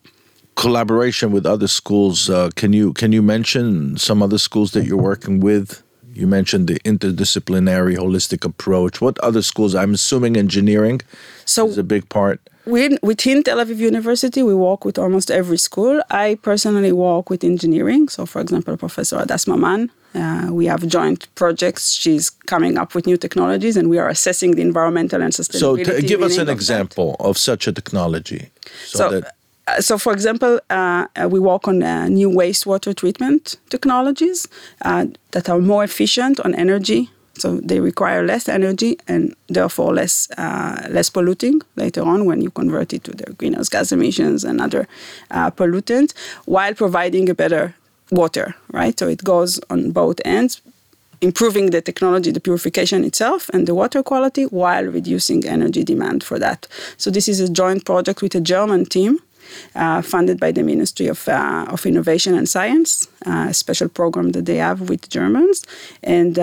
collaboration 0.55 1.31
with 1.31 1.45
other 1.45 1.67
schools, 1.67 2.29
uh, 2.29 2.49
can 2.55 2.73
you 2.73 2.93
can 2.93 3.11
you 3.13 3.21
mention 3.21 3.97
some 3.97 4.21
other 4.21 4.37
schools 4.37 4.71
that 4.71 4.85
you're 4.85 4.97
working 5.11 5.39
with? 5.39 5.83
You 6.13 6.27
mentioned 6.27 6.67
the 6.67 6.79
interdisciplinary, 6.79 7.95
holistic 7.95 8.43
approach. 8.43 8.99
What 8.99 9.19
other 9.19 9.43
schools? 9.43 9.75
I'm 9.75 9.93
assuming 9.93 10.35
engineering 10.35 11.01
So 11.45 11.67
is 11.67 11.77
a 11.77 11.83
big 11.83 12.09
part. 12.09 12.41
We, 12.67 12.97
within 13.01 13.43
Tel 13.43 13.57
Aviv 13.63 13.77
University, 13.77 14.43
we 14.43 14.53
work 14.53 14.83
with 14.83 14.97
almost 14.99 15.31
every 15.31 15.57
school. 15.57 16.01
I 16.09 16.37
personally 16.41 16.91
work 16.91 17.29
with 17.29 17.43
engineering. 17.43 18.09
So, 18.09 18.25
for 18.25 18.41
example, 18.41 18.75
Professor 18.75 19.17
Hadas 19.17 19.45
Mamane, 19.47 19.89
uh, 20.13 20.53
we 20.53 20.65
have 20.65 20.85
joint 20.87 21.27
projects. 21.35 21.91
She's 21.93 22.29
coming 22.29 22.77
up 22.77 22.93
with 22.95 23.05
new 23.07 23.15
technologies, 23.17 23.77
and 23.77 23.89
we 23.89 23.97
are 23.97 24.09
assessing 24.09 24.51
the 24.57 24.61
environmental 24.61 25.21
and 25.21 25.33
So, 25.33 25.43
sustainability. 25.43 26.01
t- 26.01 26.07
give 26.07 26.21
us 26.21 26.35
an 26.35 26.41
of 26.41 26.47
that. 26.47 26.53
example 26.53 27.15
of 27.19 27.37
such 27.37 27.67
a 27.67 27.71
technology. 27.71 28.41
So, 28.85 28.97
So, 28.99 29.09
that 29.11 29.23
uh, 29.67 29.81
so 29.81 29.97
for 29.97 30.11
example, 30.13 30.59
uh, 30.69 31.05
uh, 31.15 31.27
we 31.29 31.39
work 31.39 31.67
on 31.67 31.83
uh, 31.83 32.07
new 32.09 32.29
wastewater 32.29 32.93
treatment 32.95 33.55
technologies 33.69 34.47
uh, 34.83 35.05
that 35.31 35.49
are 35.49 35.59
more 35.59 35.83
efficient 35.83 36.39
on 36.45 36.53
energy. 36.55 37.09
So 37.37 37.57
they 37.57 37.79
require 37.79 38.25
less 38.25 38.49
energy 38.49 38.97
and 39.07 39.35
therefore 39.47 39.93
less 39.93 40.29
uh, 40.37 40.87
less 40.89 41.09
polluting 41.09 41.61
later 41.75 42.01
on 42.01 42.25
when 42.25 42.41
you 42.41 42.51
convert 42.51 42.93
it 42.93 43.03
to 43.03 43.11
their 43.11 43.33
greenhouse 43.33 43.69
gas 43.69 43.91
emissions 43.91 44.43
and 44.43 44.61
other 44.61 44.87
uh, 45.31 45.51
pollutants, 45.51 46.13
while 46.45 46.73
providing 46.73 47.29
a 47.29 47.35
better 47.35 47.75
water. 48.11 48.55
Right. 48.71 48.97
So 48.97 49.07
it 49.07 49.23
goes 49.23 49.59
on 49.69 49.91
both 49.91 50.19
ends 50.25 50.61
improving 51.21 51.71
the 51.71 51.81
technology, 51.81 52.31
the 52.31 52.39
purification 52.39 53.03
itself, 53.03 53.49
and 53.53 53.67
the 53.67 53.73
water 53.73 54.03
quality 54.03 54.43
while 54.43 54.85
reducing 54.85 55.45
energy 55.45 55.83
demand 55.83 56.23
for 56.23 56.37
that. 56.39 56.67
So 56.97 57.09
this 57.09 57.27
is 57.27 57.39
a 57.39 57.49
joint 57.49 57.85
project 57.85 58.21
with 58.21 58.35
a 58.35 58.41
German 58.41 58.85
team. 58.85 59.19
Uh, 59.75 60.01
funded 60.01 60.39
by 60.39 60.51
the 60.51 60.63
Ministry 60.63 61.07
of, 61.07 61.27
uh, 61.27 61.65
of 61.69 61.85
Innovation 61.85 62.33
and 62.33 62.47
Science, 62.49 63.07
uh, 63.25 63.47
a 63.49 63.53
special 63.53 63.89
program 63.89 64.31
that 64.31 64.45
they 64.45 64.57
have 64.57 64.89
with 64.89 65.09
Germans. 65.09 65.63
And 66.03 66.37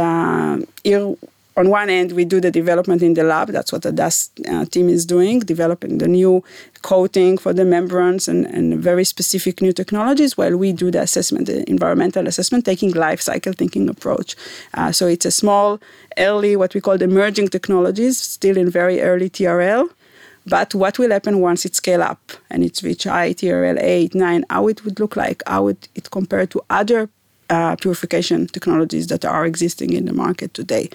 here, 0.84 1.16
on 1.56 1.70
one 1.70 1.88
end, 1.88 2.12
we 2.12 2.24
do 2.24 2.40
the 2.40 2.50
development 2.50 3.02
in 3.02 3.14
the 3.14 3.22
lab. 3.22 3.48
That's 3.48 3.72
what 3.72 3.82
the 3.82 3.92
DAS 3.92 4.30
uh, 4.50 4.64
team 4.64 4.88
is 4.88 5.06
doing, 5.06 5.40
developing 5.40 5.98
the 5.98 6.08
new 6.08 6.42
coating 6.82 7.38
for 7.38 7.52
the 7.52 7.64
membranes 7.64 8.26
and, 8.26 8.44
and 8.46 8.80
very 8.80 9.04
specific 9.04 9.62
new 9.62 9.72
technologies, 9.72 10.36
while 10.36 10.56
we 10.56 10.72
do 10.72 10.90
the 10.90 11.00
assessment, 11.00 11.46
the 11.46 11.68
environmental 11.70 12.26
assessment, 12.26 12.64
taking 12.64 12.90
life 12.92 13.20
cycle 13.20 13.52
thinking 13.52 13.88
approach. 13.88 14.34
Uh, 14.74 14.90
so 14.90 15.06
it's 15.06 15.26
a 15.26 15.30
small, 15.30 15.80
early, 16.18 16.56
what 16.56 16.74
we 16.74 16.80
call 16.80 16.98
the 16.98 17.04
emerging 17.04 17.48
technologies, 17.48 18.18
still 18.18 18.56
in 18.56 18.68
very 18.68 19.00
early 19.00 19.30
TRL. 19.30 19.88
But 20.46 20.74
what 20.74 20.98
will 20.98 21.10
happen 21.10 21.40
once 21.40 21.64
it 21.64 21.74
scale 21.74 22.02
up 22.02 22.32
and 22.50 22.62
it's 22.62 22.82
reach 22.82 23.04
high 23.04 23.32
TRL 23.32 23.82
8, 23.82 24.14
9, 24.14 24.44
how 24.50 24.68
it 24.68 24.84
would 24.84 25.00
look 25.00 25.16
like, 25.16 25.42
how 25.46 25.64
would 25.64 25.88
it 25.94 26.10
compare 26.10 26.46
to 26.46 26.62
other 26.68 27.08
uh, 27.50 27.76
purification 27.76 28.46
technologies 28.46 29.06
that 29.08 29.24
are 29.24 29.44
existing 29.46 29.92
in 29.92 30.06
the 30.06 30.12
market 30.12 30.54
today. 30.54 30.88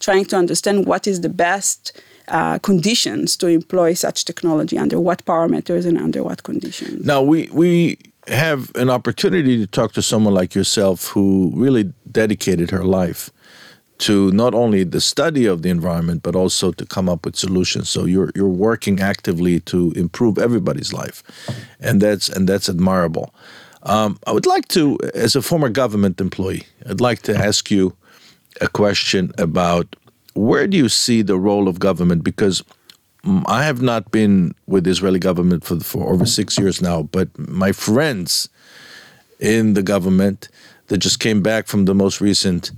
Trying 0.00 0.24
to 0.26 0.36
understand 0.36 0.86
what 0.86 1.06
is 1.06 1.20
the 1.20 1.28
best 1.28 2.00
uh, 2.28 2.58
conditions 2.58 3.36
to 3.36 3.46
employ 3.46 3.94
such 3.94 4.24
technology, 4.24 4.78
under 4.78 4.98
what 5.00 5.24
parameters 5.24 5.86
and 5.86 5.98
under 5.98 6.22
what 6.22 6.42
conditions. 6.42 7.04
Now 7.04 7.22
we 7.22 7.48
we 7.52 7.98
have 8.28 8.74
an 8.76 8.88
opportunity 8.88 9.58
to 9.58 9.66
talk 9.66 9.92
to 9.92 10.02
someone 10.02 10.34
like 10.34 10.54
yourself 10.54 11.08
who 11.08 11.52
really 11.54 11.92
dedicated 12.10 12.70
her 12.70 12.84
life 12.84 13.30
to 13.98 14.30
not 14.32 14.54
only 14.54 14.84
the 14.84 15.00
study 15.00 15.46
of 15.46 15.62
the 15.62 15.70
environment 15.70 16.22
but 16.22 16.34
also 16.34 16.72
to 16.72 16.84
come 16.86 17.08
up 17.08 17.24
with 17.24 17.36
solutions. 17.36 17.88
So 17.88 18.04
you're 18.04 18.30
you're 18.34 18.48
working 18.48 19.00
actively 19.00 19.60
to 19.60 19.92
improve 19.92 20.38
everybody's 20.38 20.92
life, 20.92 21.22
and 21.80 22.00
that's 22.00 22.28
and 22.28 22.48
that's 22.48 22.68
admirable. 22.68 23.34
Um, 23.84 24.18
I 24.26 24.32
would 24.32 24.46
like 24.46 24.68
to, 24.68 24.96
as 25.14 25.34
a 25.34 25.42
former 25.42 25.68
government 25.68 26.20
employee, 26.20 26.66
I'd 26.88 27.00
like 27.00 27.22
to 27.22 27.36
ask 27.36 27.68
you 27.68 27.96
a 28.60 28.68
question 28.68 29.32
about 29.38 29.96
where 30.34 30.66
do 30.68 30.76
you 30.76 30.88
see 30.88 31.22
the 31.22 31.36
role 31.36 31.68
of 31.68 31.80
government 31.80 32.22
because 32.22 32.62
I 33.46 33.64
have 33.64 33.82
not 33.82 34.10
been 34.10 34.54
with 34.66 34.84
the 34.84 34.90
Israeli 34.90 35.18
government 35.18 35.64
for, 35.64 35.78
for 35.80 36.12
over 36.12 36.26
six 36.26 36.58
years 36.58 36.82
now, 36.82 37.04
but 37.04 37.28
my 37.38 37.72
friends 37.72 38.48
in 39.38 39.74
the 39.74 39.82
government 39.82 40.48
that 40.88 40.98
just 40.98 41.20
came 41.20 41.42
back 41.42 41.66
from 41.66 41.84
the 41.84 41.94
most 41.94 42.20
recent 42.20 42.72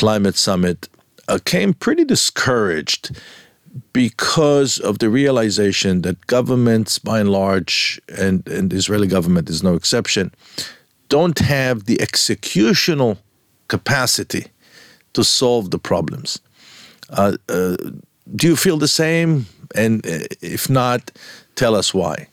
climate 0.00 0.36
summit 0.36 0.88
uh, 1.28 1.38
came 1.44 1.74
pretty 1.74 2.06
discouraged 2.06 3.04
because 3.92 4.78
of 4.78 4.98
the 4.98 5.10
realization 5.10 6.00
that 6.02 6.26
governments, 6.26 6.98
by 6.98 7.20
and 7.20 7.30
large, 7.30 8.00
and, 8.08 8.48
and 8.48 8.70
the 8.70 8.76
Israeli 8.76 9.06
government 9.06 9.50
is 9.50 9.62
no 9.62 9.74
exception, 9.74 10.32
don't 11.10 11.38
have 11.40 11.84
the 11.84 11.98
executional 11.98 13.18
capacity 13.68 14.46
to 15.12 15.22
solve 15.22 15.70
the 15.70 15.78
problems. 15.78 16.40
Uh, 17.10 17.36
uh, 17.50 17.76
do 18.34 18.46
you 18.48 18.56
feel 18.56 18.78
the 18.78 18.94
same? 19.04 19.44
And 19.74 19.94
uh, 20.06 20.20
if 20.40 20.70
not, 20.70 21.10
tell 21.56 21.74
us 21.74 21.92
why. 21.92 22.26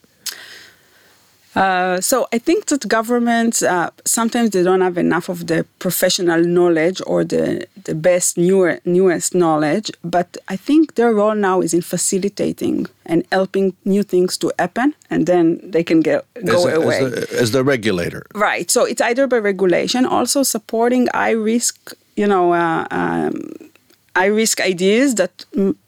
Uh, 1.58 2.00
so 2.00 2.28
I 2.32 2.38
think 2.38 2.68
that 2.68 2.88
governments 2.88 3.64
uh, 3.64 3.90
sometimes 4.06 4.52
they 4.52 4.62
don't 4.62 4.82
have 4.82 4.96
enough 4.98 5.28
of 5.28 5.48
the 5.48 5.66
professional 5.80 6.44
knowledge 6.44 7.02
or 7.08 7.24
the 7.24 7.66
the 7.84 7.96
best 7.96 8.38
newer 8.38 8.80
newest 8.86 9.34
knowledge. 9.34 9.92
But 10.04 10.38
I 10.48 10.56
think 10.56 10.94
their 10.96 11.12
role 11.14 11.34
now 11.34 11.62
is 11.62 11.74
in 11.74 11.82
facilitating 11.82 12.86
and 13.08 13.26
helping 13.32 13.74
new 13.86 14.04
things 14.04 14.38
to 14.38 14.52
happen, 14.60 14.94
and 15.10 15.26
then 15.26 15.60
they 15.64 15.84
can 15.84 16.02
get 16.02 16.26
go 16.46 16.58
as 16.58 16.66
a, 16.66 16.76
away 16.76 17.00
as 17.00 17.12
the, 17.12 17.40
as 17.42 17.52
the 17.52 17.64
regulator. 17.64 18.24
Right. 18.36 18.70
So 18.70 18.86
it's 18.86 19.02
either 19.02 19.26
by 19.26 19.40
regulation, 19.40 20.06
also 20.06 20.44
supporting 20.44 21.08
high 21.12 21.32
risk, 21.32 21.94
you 22.16 22.28
know, 22.28 22.54
uh, 22.54 22.86
um, 22.92 23.34
high 24.16 24.30
risk 24.30 24.62
ideas 24.62 25.16
that 25.16 25.46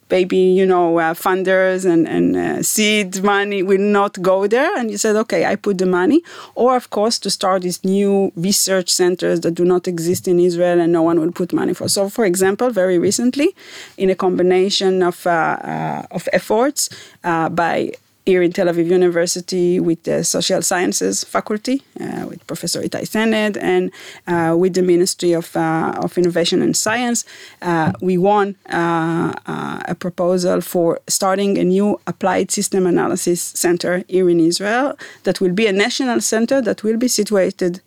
maybe 0.09 0.37
you 0.37 0.65
know 0.65 0.97
uh, 0.99 1.13
funders 1.13 1.85
and, 1.85 2.07
and 2.07 2.35
uh, 2.35 2.63
seed 2.63 3.23
money 3.23 3.63
will 3.63 3.79
not 3.99 4.21
go 4.21 4.47
there. 4.47 4.75
And 4.77 4.89
you 4.91 4.97
said 4.97 5.15
okay 5.15 5.45
i 5.45 5.55
put 5.55 5.77
the 5.77 5.85
money. 5.85 6.21
Or 6.55 6.75
of 6.75 6.89
course 6.89 7.19
to 7.19 7.29
start 7.29 7.61
these 7.61 7.83
new 7.83 8.31
research 8.35 8.89
centers 8.89 9.41
that 9.41 9.51
do 9.51 9.65
not 9.65 9.87
exist 9.87 10.27
in 10.27 10.39
israel 10.39 10.79
and 10.79 10.91
no 10.91 11.01
one 11.01 11.19
will 11.19 11.31
put 11.31 11.53
money 11.53 11.73
for. 11.73 11.87
So 11.87 12.09
for 12.09 12.25
example 12.25 12.69
very 12.69 12.97
recently 12.97 13.55
in 13.97 14.09
a 14.09 14.15
combination 14.15 15.03
of, 15.03 15.25
uh, 15.25 15.29
uh 15.29 16.01
of 16.11 16.27
efforts 16.33 16.89
uh, 17.23 17.49
by 17.49 17.91
here 18.25 18.41
in 18.41 18.51
Tel 18.51 18.67
Aviv 18.67 18.87
University 18.87 19.79
with 19.79 20.03
the 20.03 20.23
Social 20.23 20.61
Sciences 20.61 21.23
faculty, 21.23 21.81
uh, 21.99 22.25
with 22.27 22.45
Professor 22.47 22.81
Itai 22.81 23.03
Sened, 23.03 23.57
and 23.61 23.91
uh, 24.27 24.55
with 24.55 24.73
the 24.73 24.81
Ministry 24.81 25.33
of, 25.33 25.55
uh, 25.55 25.93
of 25.97 26.17
Innovation 26.17 26.61
and 26.61 26.75
Science. 26.75 27.25
Uh, 27.61 27.91
we 28.01 28.17
won 28.17 28.55
uh, 28.71 29.33
uh, 29.47 29.81
a 29.87 29.95
proposal 29.95 30.61
for 30.61 30.99
starting 31.07 31.57
a 31.57 31.63
new 31.63 31.99
applied 32.07 32.51
system 32.51 32.85
analysis 32.85 33.41
center 33.41 34.03
here 34.07 34.29
in 34.29 34.39
Israel 34.39 34.97
that 35.23 35.41
will 35.41 35.53
be 35.53 35.67
a 35.67 35.73
national 35.73 36.21
center 36.21 36.61
that 36.61 36.83
will 36.83 36.97
be 36.97 37.07
situated 37.07 37.81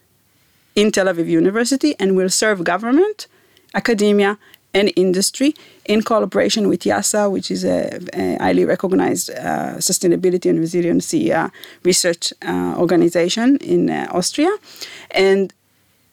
in 0.74 0.90
Tel 0.90 1.06
Aviv 1.06 1.26
University 1.26 1.94
and 1.98 2.16
will 2.16 2.30
serve 2.30 2.64
government, 2.64 3.26
academia, 3.74 4.38
and 4.74 4.92
industry 4.96 5.54
in 5.86 6.02
collaboration 6.02 6.68
with 6.68 6.80
IIASA, 6.80 7.30
which 7.30 7.50
is 7.50 7.64
a, 7.64 8.00
a 8.14 8.36
highly 8.38 8.64
recognized 8.64 9.30
uh, 9.30 9.76
sustainability 9.78 10.48
and 10.48 10.58
resiliency 10.58 11.32
uh, 11.32 11.48
research 11.84 12.32
uh, 12.42 12.74
organization 12.78 13.56
in 13.58 13.90
uh, 13.90 14.06
Austria. 14.12 14.50
And 15.10 15.52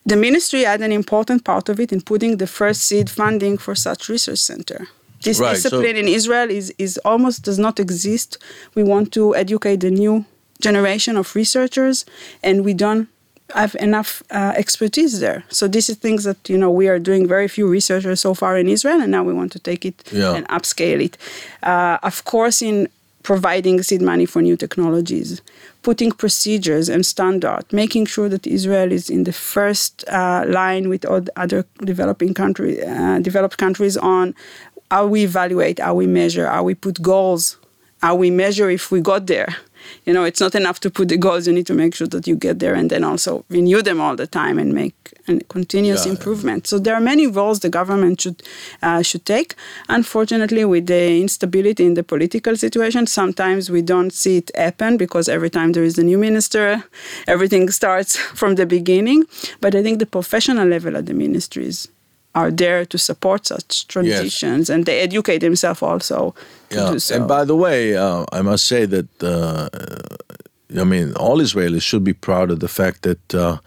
the 0.05 0.15
ministry 0.15 0.63
had 0.63 0.81
an 0.81 0.91
important 0.91 1.43
part 1.43 1.69
of 1.69 1.79
it 1.79 1.91
in 1.91 2.01
putting 2.01 2.37
the 2.37 2.47
first 2.47 2.81
seed 2.81 3.09
funding 3.09 3.57
for 3.57 3.75
such 3.75 4.09
research 4.09 4.39
center. 4.39 4.87
This 5.21 5.39
right, 5.39 5.51
discipline 5.55 5.95
so 5.95 5.99
in 5.99 6.07
Israel 6.07 6.49
is, 6.49 6.73
is 6.77 6.97
almost 7.03 7.43
does 7.43 7.59
not 7.59 7.79
exist. 7.79 8.37
We 8.75 8.83
want 8.83 9.11
to 9.13 9.35
educate 9.35 9.81
the 9.81 9.91
new 9.91 10.25
generation 10.61 11.17
of 11.17 11.35
researchers, 11.35 12.05
and 12.41 12.63
we 12.63 12.73
don't 12.73 13.09
have 13.55 13.75
enough 13.79 14.23
uh, 14.31 14.53
expertise 14.55 15.19
there. 15.19 15.43
So 15.49 15.67
this 15.67 15.89
is 15.89 15.97
things 15.97 16.23
that 16.23 16.49
you 16.49 16.57
know 16.57 16.71
we 16.71 16.87
are 16.87 16.99
doing 16.99 17.27
very 17.27 17.47
few 17.47 17.67
researchers 17.67 18.19
so 18.21 18.33
far 18.33 18.57
in 18.57 18.67
Israel, 18.69 19.01
and 19.01 19.11
now 19.11 19.23
we 19.23 19.33
want 19.33 19.51
to 19.53 19.59
take 19.59 19.85
it 19.85 20.03
yeah. 20.11 20.35
and 20.35 20.47
upscale 20.49 21.03
it. 21.03 21.17
Uh, 21.63 21.97
of 22.03 22.25
course, 22.25 22.61
in 22.61 22.87
providing 23.23 23.81
seed 23.83 24.01
money 24.01 24.25
for 24.25 24.41
new 24.41 24.55
technologies, 24.55 25.41
putting 25.83 26.11
procedures 26.11 26.89
and 26.89 27.05
standard, 27.05 27.63
making 27.71 28.05
sure 28.05 28.29
that 28.29 28.47
Israel 28.47 28.91
is 28.91 29.09
in 29.09 29.23
the 29.23 29.33
first 29.33 30.03
uh, 30.07 30.45
line 30.47 30.89
with 30.89 31.05
other 31.35 31.65
developing 31.83 32.33
country, 32.33 32.83
uh, 32.83 33.19
developed 33.19 33.57
countries 33.57 33.97
on 33.97 34.33
how 34.89 35.05
we 35.05 35.23
evaluate, 35.23 35.79
how 35.79 35.93
we 35.93 36.07
measure, 36.07 36.47
how 36.47 36.63
we 36.63 36.73
put 36.73 37.01
goals, 37.01 37.57
how 38.01 38.15
we 38.15 38.31
measure 38.31 38.69
if 38.69 38.91
we 38.91 39.01
got 39.01 39.27
there 39.27 39.55
you 40.05 40.13
know 40.13 40.23
it's 40.23 40.39
not 40.39 40.55
enough 40.55 40.79
to 40.81 40.89
put 40.89 41.09
the 41.09 41.17
goals. 41.17 41.47
You 41.47 41.53
need 41.53 41.67
to 41.67 41.73
make 41.73 41.95
sure 41.95 42.07
that 42.07 42.27
you 42.27 42.35
get 42.35 42.59
there 42.59 42.73
and 42.73 42.89
then 42.89 43.03
also 43.03 43.45
renew 43.49 43.81
them 43.81 43.99
all 44.01 44.15
the 44.15 44.27
time 44.27 44.57
and 44.59 44.73
make 44.73 44.95
a 45.27 45.39
continuous 45.45 46.05
yeah, 46.05 46.13
improvement. 46.13 46.67
So 46.67 46.79
there 46.79 46.95
are 46.95 47.01
many 47.01 47.27
roles 47.27 47.59
the 47.59 47.69
government 47.69 48.21
should 48.21 48.43
uh, 48.81 49.01
should 49.01 49.25
take. 49.25 49.55
Unfortunately 49.87 50.65
with 50.65 50.87
the 50.87 51.21
instability 51.21 51.85
in 51.85 51.93
the 51.93 52.03
political 52.03 52.55
situation 52.55 53.07
sometimes 53.07 53.69
we 53.69 53.81
don't 53.81 54.11
see 54.11 54.37
it 54.37 54.51
happen 54.55 54.97
because 54.97 55.29
every 55.29 55.49
time 55.49 55.71
there 55.73 55.83
is 55.83 55.97
a 55.97 56.03
new 56.03 56.17
minister 56.17 56.83
everything 57.27 57.69
starts 57.79 58.15
from 58.39 58.55
the 58.55 58.65
beginning. 58.65 59.25
But 59.61 59.75
i 59.75 59.83
think 59.83 59.99
the 59.99 60.05
professional 60.05 60.67
level 60.67 60.97
at 60.97 61.05
the 61.05 61.13
ministries 61.13 61.87
are 62.35 62.51
there 62.51 62.85
to 62.85 62.97
support 62.97 63.47
such 63.47 63.87
transitions 63.87 64.69
yes. 64.69 64.69
and 64.69 64.85
they 64.85 64.99
educate 64.99 65.39
themselves 65.39 65.81
also 65.81 66.35
yeah. 66.71 66.97
So. 66.97 67.15
And 67.15 67.27
by 67.27 67.45
the 67.45 67.55
way, 67.55 67.95
uh, 67.95 68.25
I 68.31 68.41
must 68.41 68.65
say 68.65 68.85
that 68.85 69.23
uh, 69.23 69.69
I 70.79 70.83
mean 70.83 71.13
all 71.15 71.39
Israelis 71.39 71.81
should 71.81 72.03
be 72.03 72.13
proud 72.13 72.51
of 72.51 72.59
the 72.59 72.67
fact 72.67 73.01
that 73.03 73.33
uh, 73.33 73.57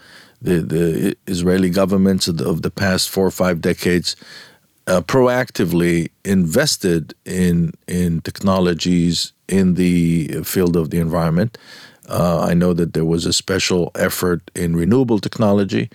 the 0.40 0.60
the 0.60 1.16
Israeli 1.26 1.70
governments 1.70 2.28
of 2.28 2.38
the, 2.38 2.48
of 2.48 2.62
the, 2.62 2.70
past 2.70 3.10
four 3.10 3.26
or 3.26 3.30
five 3.30 3.60
decades 3.60 4.16
uh, 4.86 5.00
proactively 5.00 6.10
invested 6.24 7.14
in 7.24 7.72
in 7.88 8.20
technologies 8.20 9.32
in 9.48 9.74
the 9.74 10.42
field 10.44 10.76
of 10.76 10.90
the 10.90 10.98
environment. 10.98 11.58
Uh, 12.08 12.40
I 12.50 12.54
know 12.54 12.72
that 12.74 12.94
there 12.94 13.04
was 13.04 13.26
a 13.26 13.32
special 13.32 13.90
effort 13.94 14.50
in 14.54 14.74
renewable 14.74 15.20
technology 15.20 15.88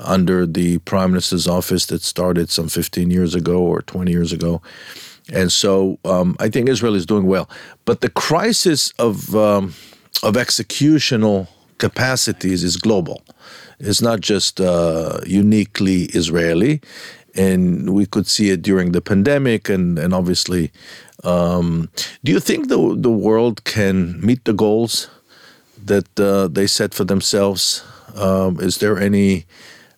under 0.00 0.46
the 0.46 0.78
Prime 0.78 1.10
Minister's 1.10 1.46
office 1.46 1.86
that 1.86 2.02
started 2.02 2.50
some 2.50 2.68
15 2.68 3.10
years 3.10 3.34
ago 3.34 3.58
or 3.58 3.82
20 3.82 4.10
years 4.10 4.32
ago. 4.32 4.62
And 5.32 5.52
so 5.52 5.98
um, 6.04 6.36
I 6.40 6.48
think 6.48 6.68
Israel 6.68 6.94
is 6.94 7.06
doing 7.06 7.26
well. 7.26 7.48
But 7.84 8.00
the 8.00 8.10
crisis 8.10 8.92
of, 8.98 9.34
um, 9.34 9.74
of 10.22 10.34
executional 10.34 11.48
capacities 11.78 12.64
is 12.64 12.76
global. 12.76 13.22
It's 13.78 14.02
not 14.02 14.20
just 14.20 14.60
uh, 14.60 15.20
uniquely 15.26 16.04
Israeli. 16.04 16.80
And 17.34 17.90
we 17.90 18.06
could 18.06 18.26
see 18.26 18.50
it 18.50 18.60
during 18.60 18.90
the 18.90 19.00
pandemic, 19.00 19.68
and, 19.68 19.98
and 19.98 20.12
obviously. 20.12 20.72
Um, 21.22 21.88
do 22.24 22.32
you 22.32 22.40
think 22.40 22.68
the, 22.68 22.96
the 22.98 23.10
world 23.10 23.62
can 23.64 24.20
meet 24.20 24.44
the 24.44 24.52
goals 24.52 25.08
that 25.84 26.18
uh, 26.18 26.48
they 26.48 26.66
set 26.66 26.92
for 26.92 27.04
themselves? 27.04 27.84
Um, 28.16 28.58
is 28.58 28.78
there 28.78 28.98
any 28.98 29.46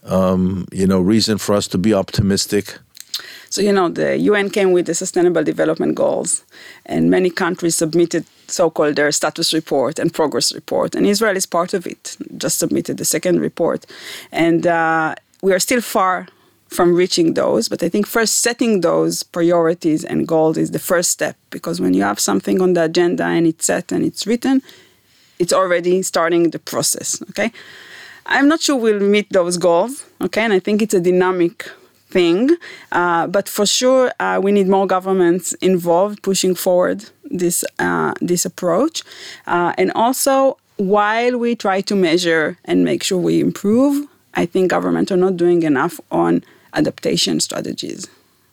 um, 0.05 0.67
you 0.73 0.87
know 0.87 1.01
reason 1.01 1.39
for 1.39 1.55
us 1.55 1.69
to 1.69 1.79
be 1.79 1.95
optimistic? 1.95 2.79
So, 3.53 3.61
you 3.61 3.71
know, 3.71 3.91
the 3.91 4.17
UN 4.17 4.49
came 4.49 4.73
with 4.73 4.87
the 4.87 4.95
Sustainable 4.95 5.45
Development 5.45 5.95
Goals, 5.95 6.43
and 6.87 7.11
many 7.11 7.29
countries 7.29 7.75
submitted 7.75 8.25
so 8.49 8.71
called 8.71 8.97
their 8.97 9.13
status 9.13 9.53
report 9.53 9.99
and 9.99 10.13
progress 10.13 10.55
report. 10.55 10.95
And 10.95 11.07
Israel 11.07 11.37
is 11.37 11.45
part 11.45 11.75
of 11.75 11.87
it, 11.87 12.17
just 12.39 12.59
submitted 12.59 12.97
the 12.97 13.05
second 13.05 13.41
report. 13.41 13.85
And 14.31 14.67
uh, 14.67 15.17
we 15.43 15.53
are 15.53 15.59
still 15.59 15.83
far 15.83 16.29
from 16.69 16.95
reaching 16.95 17.35
those. 17.35 17.69
But 17.69 17.83
I 17.83 17.91
think 17.91 18.07
first 18.07 18.41
setting 18.41 18.81
those 18.81 19.23
priorities 19.23 20.03
and 20.03 20.27
goals 20.27 20.57
is 20.57 20.71
the 20.71 20.79
first 20.79 21.11
step 21.11 21.37
because 21.51 21.79
when 21.81 21.93
you 21.93 22.03
have 22.03 22.19
something 22.19 22.63
on 22.63 22.73
the 22.73 22.85
agenda 22.85 23.25
and 23.25 23.47
it's 23.47 23.67
set 23.67 23.93
and 23.93 24.03
it's 24.03 24.27
written, 24.27 24.63
it's 25.39 25.53
already 25.53 26.03
starting 26.03 26.51
the 26.51 26.59
process. 26.59 27.23
Okay. 27.31 27.53
I'm 28.27 28.49
not 28.49 28.61
sure 28.61 28.77
we'll 28.77 29.01
meet 29.01 29.31
those 29.31 29.57
goals. 29.57 30.05
Okay. 30.21 30.43
And 30.43 30.53
I 30.53 30.59
think 30.59 30.83
it's 30.83 30.95
a 30.95 31.01
dynamic 31.01 31.69
thing. 32.13 32.51
Uh, 32.93 33.27
but 33.27 33.49
for 33.49 33.67
sure, 33.67 34.13
uh, 34.21 34.39
we 34.43 34.53
need 34.53 34.69
more 34.69 34.87
governments 34.87 35.55
involved 35.55 36.23
pushing 36.23 36.55
forward 36.55 37.05
this 37.25 37.65
uh, 37.79 38.13
this 38.21 38.45
approach, 38.45 39.03
uh, 39.47 39.73
and 39.79 39.91
also 39.93 40.59
while 40.77 41.39
we 41.39 41.57
try 41.57 41.81
to 41.81 41.95
measure 41.97 42.59
and 42.67 42.85
make 42.85 43.03
sure 43.03 43.19
we 43.19 43.41
improve, 43.41 44.07
I 44.35 44.45
think 44.45 44.71
governments 44.71 45.11
are 45.11 45.17
not 45.17 45.37
doing 45.39 45.63
enough 45.63 45.99
on 46.11 46.45
adaptation 46.75 47.41
strategies 47.41 48.09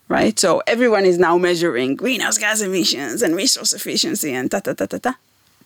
right? 0.10 0.40
So 0.40 0.62
everyone 0.68 1.06
is 1.06 1.18
now 1.18 1.38
measuring 1.38 1.96
greenhouse 1.96 2.38
gas 2.38 2.62
emissions 2.62 3.22
and 3.22 3.36
resource 3.36 3.74
efficiency 3.74 4.34
and 4.34 4.52
ta 4.52 4.60
ta 4.60 4.74
ta 4.74 4.88
ta 4.88 4.98
ta. 4.98 5.14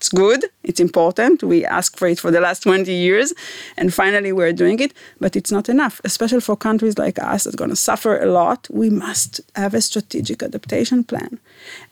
It's 0.04 0.10
good, 0.10 0.48
it's 0.64 0.82
important. 0.82 1.44
We 1.44 1.64
ask 1.64 1.96
for 1.96 2.10
it 2.10 2.20
for 2.20 2.30
the 2.30 2.42
last 2.42 2.64
20 2.64 2.92
years, 2.92 3.32
and 3.78 3.94
finally 3.94 4.34
we're 4.34 4.52
doing 4.52 4.82
it, 4.82 4.94
but 5.22 5.38
it's 5.38 5.50
not 5.50 5.70
enough, 5.70 6.02
especially 6.04 6.42
for 6.42 6.58
countries 6.58 6.98
like 6.98 7.18
us 7.20 7.46
that's 7.46 7.56
going 7.56 7.70
to 7.70 7.78
suffer 7.78 8.20
a 8.20 8.26
lot. 8.26 8.68
We 8.70 8.90
must 8.90 9.40
have 9.56 9.74
a 9.74 9.80
strategic 9.80 10.44
adaptation 10.44 11.06
plan. 11.06 11.40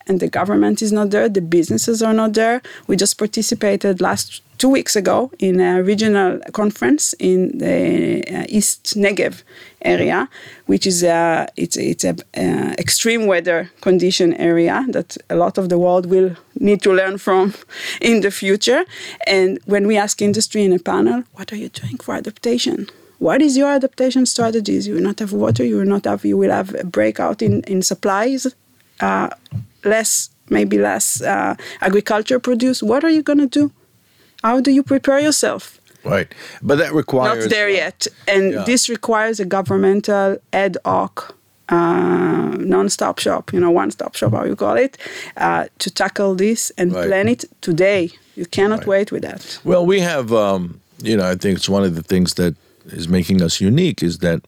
And 0.06 0.20
the 0.20 0.28
government 0.28 0.82
is 0.82 0.92
not 0.92 1.08
there, 1.08 1.26
the 1.26 1.40
businesses 1.40 2.02
are 2.02 2.12
not 2.12 2.34
there. 2.34 2.60
We 2.86 2.96
just 2.96 3.16
participated 3.16 4.02
last 4.02 4.42
two 4.62 4.68
weeks 4.68 4.94
ago 4.94 5.28
in 5.40 5.60
a 5.60 5.82
regional 5.82 6.38
conference 6.52 7.14
in 7.18 7.58
the 7.58 8.22
uh, 8.32 8.44
East 8.48 8.94
Negev 8.96 9.42
area, 9.84 10.28
which 10.66 10.86
is 10.86 11.02
a 11.02 11.48
it's 11.56 11.76
it's 11.76 12.04
a 12.04 12.14
uh, 12.36 12.72
extreme 12.78 13.26
weather 13.26 13.70
condition 13.80 14.34
area 14.34 14.86
that 14.92 15.16
a 15.28 15.34
lot 15.34 15.58
of 15.58 15.68
the 15.68 15.78
world 15.84 16.06
will 16.06 16.30
need 16.60 16.80
to 16.82 16.92
learn 16.92 17.18
from 17.18 17.54
in 18.00 18.20
the 18.20 18.30
future. 18.30 18.84
And 19.26 19.58
when 19.72 19.84
we 19.88 19.96
ask 20.04 20.22
industry 20.22 20.62
in 20.62 20.72
a 20.72 20.78
panel, 20.78 21.24
what 21.36 21.52
are 21.52 21.60
you 21.64 21.68
doing 21.68 21.98
for 22.04 22.14
adaptation? 22.14 22.86
What 23.18 23.42
is 23.42 23.56
your 23.56 23.70
adaptation 23.78 24.26
strategies? 24.26 24.86
You 24.86 24.94
will 24.94 25.08
not 25.10 25.18
have 25.18 25.32
water. 25.32 25.64
You 25.64 25.76
will 25.78 25.92
not 25.96 26.04
have. 26.04 26.24
You 26.24 26.38
will 26.38 26.52
have 26.52 26.70
a 26.74 26.84
breakout 26.84 27.42
in 27.42 27.62
in 27.66 27.82
supplies. 27.82 28.46
Uh, 29.00 29.28
less 29.84 30.30
maybe 30.50 30.78
less 30.78 31.20
uh, 31.22 31.54
agriculture 31.80 32.38
produce. 32.40 32.86
What 32.90 33.02
are 33.02 33.14
you 33.16 33.22
going 33.22 33.50
to 33.50 33.60
do? 33.60 33.72
How 34.42 34.60
do 34.60 34.70
you 34.70 34.82
prepare 34.82 35.20
yourself? 35.20 35.78
Right, 36.04 36.28
but 36.62 36.78
that 36.78 36.92
requires 36.92 37.44
not 37.44 37.50
there 37.50 37.68
uh, 37.68 37.84
yet, 37.84 38.06
and 38.26 38.52
yeah. 38.52 38.64
this 38.64 38.88
requires 38.88 39.38
a 39.40 39.44
governmental 39.44 40.38
ad 40.52 40.76
hoc. 40.84 41.36
Uh, 41.68 42.56
non-stop 42.58 43.18
shop, 43.18 43.50
you 43.52 43.58
know, 43.60 43.70
one-stop 43.70 44.14
shop, 44.14 44.32
how 44.32 44.44
you 44.44 44.54
call 44.56 44.76
it, 44.76 44.98
uh, 45.38 45.64
to 45.78 45.90
tackle 45.90 46.34
this 46.34 46.70
and 46.76 46.92
Right. 46.92 47.06
plan 47.06 47.28
it 47.28 47.44
today. 47.62 48.10
You 48.36 48.44
cannot 48.46 48.80
Right. 48.80 48.88
wait 48.88 49.12
with 49.12 49.22
that. 49.22 49.58
Well, 49.64 49.86
we 49.86 50.00
have, 50.00 50.32
um, 50.34 50.80
you 51.02 51.16
know, 51.16 51.24
I 51.24 51.34
think 51.36 51.56
it's 51.56 51.68
one 51.70 51.82
of 51.84 51.94
the 51.94 52.02
things 52.02 52.34
that 52.34 52.54
is 52.92 53.08
making 53.08 53.40
us 53.42 53.58
unique 53.60 54.02
is 54.02 54.18
that 54.18 54.40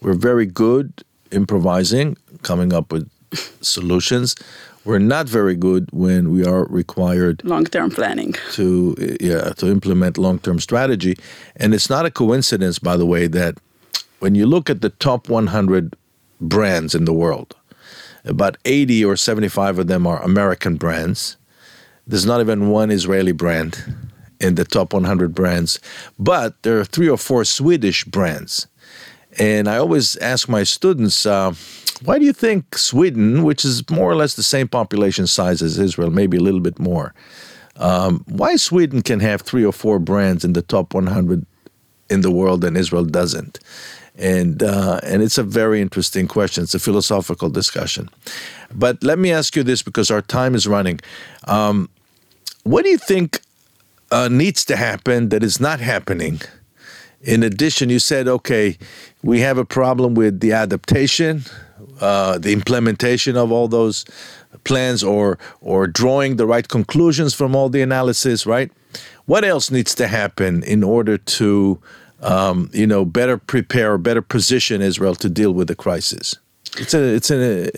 we're 0.00 0.14
very 0.30 0.46
good 0.46 0.88
improvising, 1.30 2.16
coming 2.42 2.72
up 2.72 2.92
with 2.92 3.08
solutions. 3.60 4.34
We're 4.84 4.98
not 4.98 5.28
very 5.28 5.56
good 5.56 5.88
when 5.92 6.30
we 6.30 6.44
are 6.44 6.64
required 6.66 7.42
Long-term 7.44 7.90
planning. 7.90 8.34
to 8.52 8.94
yeah 9.20 9.52
to 9.54 9.66
implement 9.70 10.18
long-term 10.18 10.60
strategy. 10.60 11.16
And 11.56 11.74
it's 11.74 11.88
not 11.88 12.04
a 12.06 12.10
coincidence 12.10 12.78
by 12.78 12.96
the 12.96 13.06
way 13.06 13.26
that 13.28 13.54
when 14.20 14.34
you 14.34 14.46
look 14.46 14.70
at 14.70 14.80
the 14.80 14.90
top 14.90 15.28
100 15.28 15.96
brands 16.40 16.94
in 16.94 17.04
the 17.04 17.12
world 17.12 17.54
about 18.26 18.56
80 18.64 19.04
or 19.04 19.16
75 19.16 19.78
of 19.78 19.86
them 19.86 20.06
are 20.06 20.22
American 20.22 20.76
brands. 20.76 21.36
There's 22.06 22.26
not 22.26 22.40
even 22.40 22.68
one 22.68 22.90
Israeli 22.90 23.32
brand 23.32 23.82
in 24.40 24.56
the 24.56 24.64
top 24.64 24.92
100 24.92 25.34
brands 25.34 25.80
but 26.18 26.62
there 26.62 26.78
are 26.78 26.84
three 26.84 27.08
or 27.08 27.16
four 27.16 27.44
Swedish 27.44 28.04
brands 28.04 28.66
and 29.38 29.68
I 29.68 29.76
always 29.78 30.16
ask 30.16 30.48
my 30.48 30.62
students 30.62 31.26
uh, 31.26 31.54
why 32.02 32.18
do 32.18 32.24
you 32.24 32.32
think 32.32 32.76
Sweden, 32.76 33.44
which 33.44 33.64
is 33.64 33.88
more 33.90 34.10
or 34.10 34.16
less 34.16 34.34
the 34.34 34.42
same 34.42 34.68
population 34.68 35.26
size 35.26 35.62
as 35.62 35.78
Israel, 35.78 36.10
maybe 36.10 36.36
a 36.36 36.40
little 36.40 36.60
bit 36.60 36.78
more, 36.78 37.14
um, 37.76 38.24
why 38.28 38.56
Sweden 38.56 39.02
can 39.02 39.20
have 39.20 39.42
three 39.42 39.64
or 39.64 39.72
four 39.72 39.98
brands 39.98 40.44
in 40.44 40.52
the 40.52 40.62
top 40.62 40.94
100 40.94 41.46
in 42.10 42.20
the 42.20 42.30
world 42.30 42.64
and 42.64 42.76
Israel 42.76 43.04
doesn't? 43.04 43.60
And 44.16 44.62
uh, 44.62 45.00
and 45.02 45.22
it's 45.22 45.38
a 45.38 45.42
very 45.42 45.80
interesting 45.80 46.28
question. 46.28 46.62
It's 46.62 46.74
a 46.74 46.78
philosophical 46.78 47.50
discussion. 47.50 48.08
But 48.72 49.02
let 49.02 49.18
me 49.18 49.32
ask 49.32 49.56
you 49.56 49.64
this 49.64 49.82
because 49.82 50.08
our 50.08 50.22
time 50.22 50.54
is 50.54 50.68
running. 50.68 51.00
Um, 51.48 51.88
what 52.62 52.84
do 52.84 52.90
you 52.90 52.98
think 52.98 53.40
uh, 54.12 54.28
needs 54.28 54.64
to 54.66 54.76
happen 54.76 55.30
that 55.30 55.42
is 55.42 55.58
not 55.60 55.80
happening? 55.80 56.40
In 57.24 57.42
addition, 57.42 57.90
you 57.90 57.98
said, 57.98 58.28
okay, 58.28 58.76
we 59.22 59.40
have 59.40 59.58
a 59.58 59.64
problem 59.64 60.14
with 60.14 60.40
the 60.40 60.52
adaptation, 60.52 61.42
uh, 62.00 62.38
the 62.38 62.52
implementation 62.52 63.36
of 63.36 63.50
all 63.50 63.68
those 63.68 64.04
plans, 64.64 65.02
or 65.02 65.38
or 65.60 65.86
drawing 65.86 66.36
the 66.36 66.46
right 66.46 66.68
conclusions 66.68 67.34
from 67.34 67.56
all 67.56 67.68
the 67.70 67.82
analysis. 67.82 68.46
Right? 68.46 68.70
What 69.26 69.44
else 69.44 69.70
needs 69.70 69.94
to 69.94 70.06
happen 70.06 70.62
in 70.64 70.84
order 70.84 71.16
to, 71.16 71.80
um, 72.20 72.70
you 72.72 72.86
know, 72.86 73.04
better 73.04 73.38
prepare, 73.38 73.96
better 73.98 74.22
position 74.22 74.82
Israel 74.82 75.14
to 75.16 75.28
deal 75.30 75.52
with 75.52 75.68
the 75.68 75.74
crisis? 75.74 76.36
It's 76.76 76.92
a, 76.92 77.14
it's 77.14 77.30
a, 77.30 77.70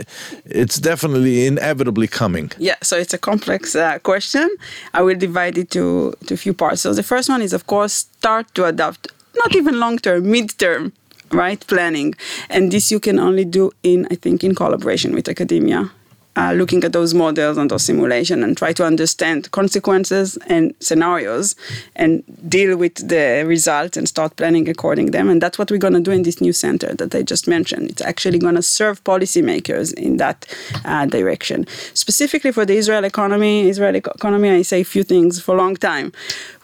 it's 0.47 0.79
definitely 0.81 1.47
inevitably 1.47 2.09
coming. 2.09 2.51
Yeah, 2.59 2.77
so 2.83 2.97
it's 2.97 3.13
a 3.13 3.19
complex 3.19 3.77
uh, 3.77 3.99
question. 3.99 4.49
I 4.95 5.03
will 5.03 5.19
divide 5.19 5.59
it 5.59 5.71
to, 5.73 6.15
to 6.27 6.35
a 6.35 6.37
few 6.37 6.55
parts. 6.55 6.81
So 6.81 6.95
the 6.95 7.03
first 7.03 7.29
one 7.29 7.43
is, 7.43 7.53
of 7.53 7.67
course, 7.67 7.93
start 7.93 8.55
to 8.55 8.65
adapt, 8.65 9.09
not 9.37 9.55
even 9.55 9.79
long 9.79 9.99
term, 9.99 10.31
mid 10.31 10.59
term, 10.59 10.93
right? 11.31 11.65
Planning. 11.67 12.15
And 12.49 12.73
this 12.73 12.91
you 12.91 13.01
can 13.01 13.19
only 13.19 13.45
do 13.45 13.73
in, 13.83 14.07
I 14.11 14.15
think, 14.15 14.45
in 14.45 14.55
collaboration 14.55 15.15
with 15.15 15.29
academia. 15.29 15.91
Uh, 16.39 16.53
looking 16.53 16.85
at 16.85 16.93
those 16.93 17.15
models 17.15 17.57
and 17.57 17.71
those 17.71 17.83
simulations 17.83 18.45
and 18.45 18.59
try 18.59 18.71
to 18.71 18.85
understand 18.85 19.51
consequences 19.53 20.37
and 20.49 20.75
scenarios 20.81 21.57
and 21.95 22.23
deal 22.47 22.77
with 22.77 23.09
the 23.09 23.43
results 23.47 23.97
and 23.97 24.07
start 24.07 24.37
planning 24.37 24.69
according 24.69 25.13
them. 25.13 25.31
And 25.31 25.41
that's 25.41 25.59
what 25.59 25.71
we're 25.71 25.79
going 25.79 25.95
to 25.95 26.01
do 26.01 26.11
in 26.11 26.25
this 26.25 26.43
new 26.43 26.53
center 26.53 26.93
that 26.97 27.15
I 27.15 27.23
just 27.23 27.49
mentioned. 27.49 27.89
It's 27.89 28.03
actually 28.03 28.39
going 28.39 28.57
to 28.57 28.61
serve 28.61 29.03
policymakers 29.03 29.95
in 29.95 30.19
that 30.19 30.45
uh, 30.85 31.07
direction. 31.07 31.67
Specifically 31.95 32.53
for 32.53 32.67
the 32.67 32.77
Israel 32.77 33.05
economy, 33.05 33.67
Israeli 33.71 34.01
economy, 34.01 34.51
I 34.51 34.61
say 34.61 34.83
a 34.83 34.85
few 34.85 35.05
things 35.05 35.41
for 35.41 35.55
a 35.55 35.59
long 35.59 35.75
time. 35.75 36.13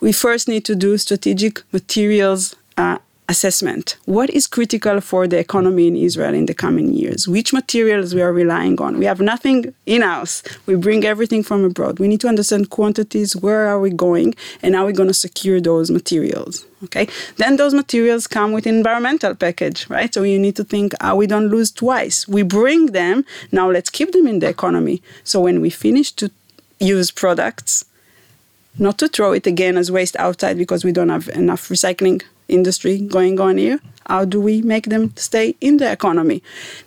We 0.03 0.13
first 0.13 0.49
need 0.49 0.67
to 0.67 0.75
do 0.75 0.99
strategic 0.99 1.63
materials 1.73 2.57
uh, 2.77 2.99
assessment. 3.29 3.97
What 4.05 4.29
is 4.31 4.47
critical 4.47 5.01
for 5.01 5.27
the 5.27 5.39
economy 5.39 5.87
in 5.87 5.97
Israel 5.97 6.35
in 6.35 6.47
the 6.47 6.55
coming 6.55 6.93
years? 6.93 7.27
Which 7.27 7.53
materials 7.53 8.15
we 8.15 8.23
are 8.23 8.33
relying 8.33 8.81
on? 8.81 8.99
We 8.99 9.07
have 9.07 9.21
nothing 9.21 9.75
in 9.87 10.03
house. 10.03 10.43
We 10.67 10.75
bring 10.75 11.05
everything 11.05 11.43
from 11.43 11.65
abroad. 11.65 11.99
We 11.99 12.09
need 12.09 12.21
to 12.23 12.29
understand 12.29 12.71
quantities. 12.71 13.35
Where 13.35 13.67
are 13.69 13.81
we 13.81 13.91
going? 13.91 14.35
And 14.63 14.75
how 14.75 14.83
are 14.83 14.87
we 14.87 14.93
going 14.93 15.09
to 15.09 15.15
secure 15.15 15.61
those 15.61 15.91
materials? 15.91 16.67
Okay. 16.85 17.07
Then 17.37 17.57
those 17.57 17.75
materials 17.75 18.27
come 18.27 18.51
with 18.53 18.67
environmental 18.67 19.35
package, 19.35 19.89
right? 19.89 20.13
So 20.13 20.25
you 20.25 20.39
need 20.39 20.57
to 20.57 20.65
think 20.65 20.93
how 21.01 21.17
we 21.17 21.27
don't 21.27 21.49
lose 21.49 21.71
twice. 21.71 22.27
We 22.37 22.43
bring 22.43 22.87
them. 22.87 23.25
Now 23.51 23.71
let's 23.71 23.91
keep 23.91 24.13
them 24.13 24.27
in 24.27 24.41
the 24.41 24.49
economy. 24.49 25.01
So 25.25 25.41
when 25.41 25.61
we 25.61 25.71
finish 25.71 26.11
to 26.21 26.31
use 26.81 27.11
products, 27.11 27.85
not 28.79 28.99
to 28.99 29.09
throw 29.09 29.33
it 29.33 29.47
again 29.47 29.77
as 29.77 29.91
waste 29.91 30.17
outside 30.17 30.57
because 30.59 30.85
we 30.85 30.93
don't 30.93 31.11
have 31.11 31.29
enough 31.29 31.69
recycling 31.69 32.23
industry 32.53 32.99
going 33.01 33.41
on 33.41 33.59
here. 33.59 33.81
How 34.07 34.25
do 34.25 34.41
we 34.41 34.63
make 34.63 34.87
them 34.87 35.17
stay 35.17 35.55
in 35.61 35.77
the 35.77 35.91
economy? 35.91 36.43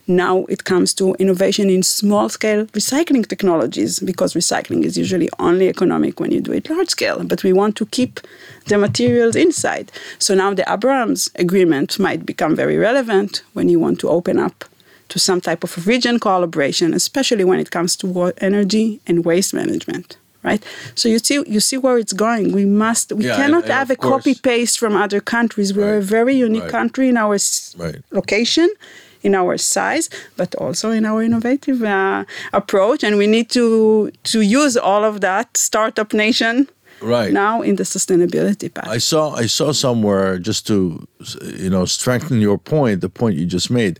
Now 0.06 0.46
it 0.46 0.66
comes 0.66 0.94
to 0.96 1.16
innovation 1.16 1.70
in 1.70 1.82
small 1.82 2.30
scale 2.30 2.66
recycling 2.68 3.26
technologies 3.28 4.00
because 4.00 4.34
recycling 4.34 4.84
is 4.84 4.98
usually 4.98 5.30
only 5.40 5.70
economic 5.70 6.20
when 6.20 6.32
you 6.32 6.42
do 6.42 6.52
it 6.52 6.70
large 6.70 6.90
scale, 6.90 7.24
but 7.24 7.44
we 7.44 7.54
want 7.54 7.76
to 7.78 7.86
keep 7.88 8.20
the 8.68 8.78
materials 8.78 9.36
inside. 9.36 9.92
So 10.20 10.36
now 10.36 10.54
the 10.54 10.72
Abraham 10.72 11.16
agreement 11.36 12.00
might 12.00 12.26
become 12.26 12.56
very 12.56 12.78
relevant 12.78 13.44
when 13.54 13.70
you 13.70 13.80
want 13.80 14.00
to 14.02 14.10
open 14.10 14.38
up 14.38 14.66
to 15.10 15.20
some 15.20 15.40
type 15.40 15.64
of 15.64 15.88
region 15.88 16.20
collaboration, 16.20 16.94
especially 16.94 17.44
when 17.44 17.60
it 17.60 17.72
comes 17.72 17.96
to 17.98 18.34
energy 18.38 19.00
and 19.08 19.24
waste 19.24 19.54
management. 19.54 20.18
Right, 20.50 20.64
so 20.94 21.10
you 21.14 21.18
see, 21.28 21.38
you 21.56 21.60
see 21.60 21.78
where 21.86 21.98
it's 22.04 22.14
going. 22.14 22.46
We 22.60 22.66
must, 22.66 23.12
we 23.12 23.26
Yeah, 23.26 23.36
cannot 23.40 23.64
and- 23.64 23.72
and 23.72 23.80
have 23.80 23.90
a 23.90 23.96
copy 24.12 24.36
paste 24.50 24.76
from 24.82 24.94
other 25.06 25.20
countries. 25.36 25.70
We're 25.74 25.94
Right, 25.96 26.04
a 26.04 26.06
very 26.18 26.36
unique 26.48 26.64
right. 26.68 26.78
country 26.80 27.06
in 27.14 27.18
our 27.18 27.36
s- 27.36 27.74
Right. 27.84 28.00
location, 28.20 28.70
in 29.28 29.34
our 29.42 29.58
size, 29.58 30.06
but 30.38 30.50
also 30.64 30.88
in 30.92 31.04
our 31.12 31.22
innovative 31.24 31.80
uh, 31.84 32.24
approach. 32.54 33.04
And 33.04 33.14
we 33.18 33.28
need 33.36 33.48
to 33.58 33.66
to 34.34 34.40
use 34.62 34.74
all 34.90 35.04
of 35.12 35.16
that 35.22 35.48
startup 35.58 36.10
nation 36.14 36.56
Right. 37.16 37.32
now 37.34 37.56
in 37.70 37.76
the 37.80 37.84
sustainability 37.96 38.70
path. 38.76 38.88
I 38.98 39.00
saw 39.12 39.24
I 39.44 39.48
saw 39.48 39.74
somewhere 39.74 40.38
just 40.50 40.62
to 40.68 40.76
you 41.64 41.70
know 41.76 41.86
strengthen 41.86 42.38
your 42.48 42.60
point, 42.60 43.02
the 43.02 43.10
point 43.22 43.34
you 43.40 43.46
just 43.58 43.70
made, 43.70 43.96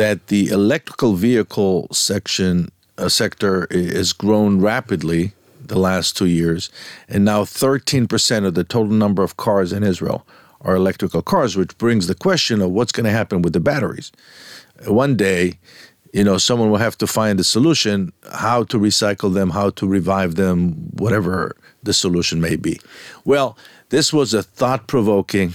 that 0.00 0.18
the 0.26 0.42
electrical 0.58 1.12
vehicle 1.28 1.86
section 1.92 2.54
uh, 2.98 3.08
sector 3.08 3.54
i- 3.70 3.96
has 3.98 4.12
grown 4.24 4.52
rapidly 4.72 5.32
the 5.70 5.78
last 5.78 6.16
two 6.16 6.26
years, 6.26 6.68
and 7.08 7.24
now 7.24 7.44
13% 7.44 8.44
of 8.44 8.54
the 8.54 8.64
total 8.64 8.92
number 8.92 9.22
of 9.22 9.36
cars 9.36 9.72
in 9.72 9.82
Israel 9.82 10.26
are 10.60 10.74
electrical 10.74 11.22
cars, 11.22 11.56
which 11.56 11.78
brings 11.78 12.06
the 12.06 12.14
question 12.14 12.60
of 12.60 12.70
what's 12.70 12.92
going 12.92 13.04
to 13.04 13.10
happen 13.10 13.40
with 13.40 13.54
the 13.54 13.60
batteries. 13.60 14.12
One 14.86 15.16
day, 15.16 15.58
you 16.12 16.24
know, 16.24 16.38
someone 16.38 16.70
will 16.70 16.78
have 16.78 16.98
to 16.98 17.06
find 17.06 17.38
a 17.40 17.44
solution 17.44 18.12
how 18.32 18.64
to 18.64 18.78
recycle 18.78 19.32
them, 19.32 19.50
how 19.50 19.70
to 19.70 19.86
revive 19.86 20.34
them, 20.34 20.72
whatever 20.96 21.56
the 21.82 21.94
solution 21.94 22.40
may 22.40 22.56
be. 22.56 22.80
Well, 23.24 23.56
this 23.90 24.12
was 24.12 24.34
a 24.34 24.42
thought 24.42 24.88
provoking 24.88 25.54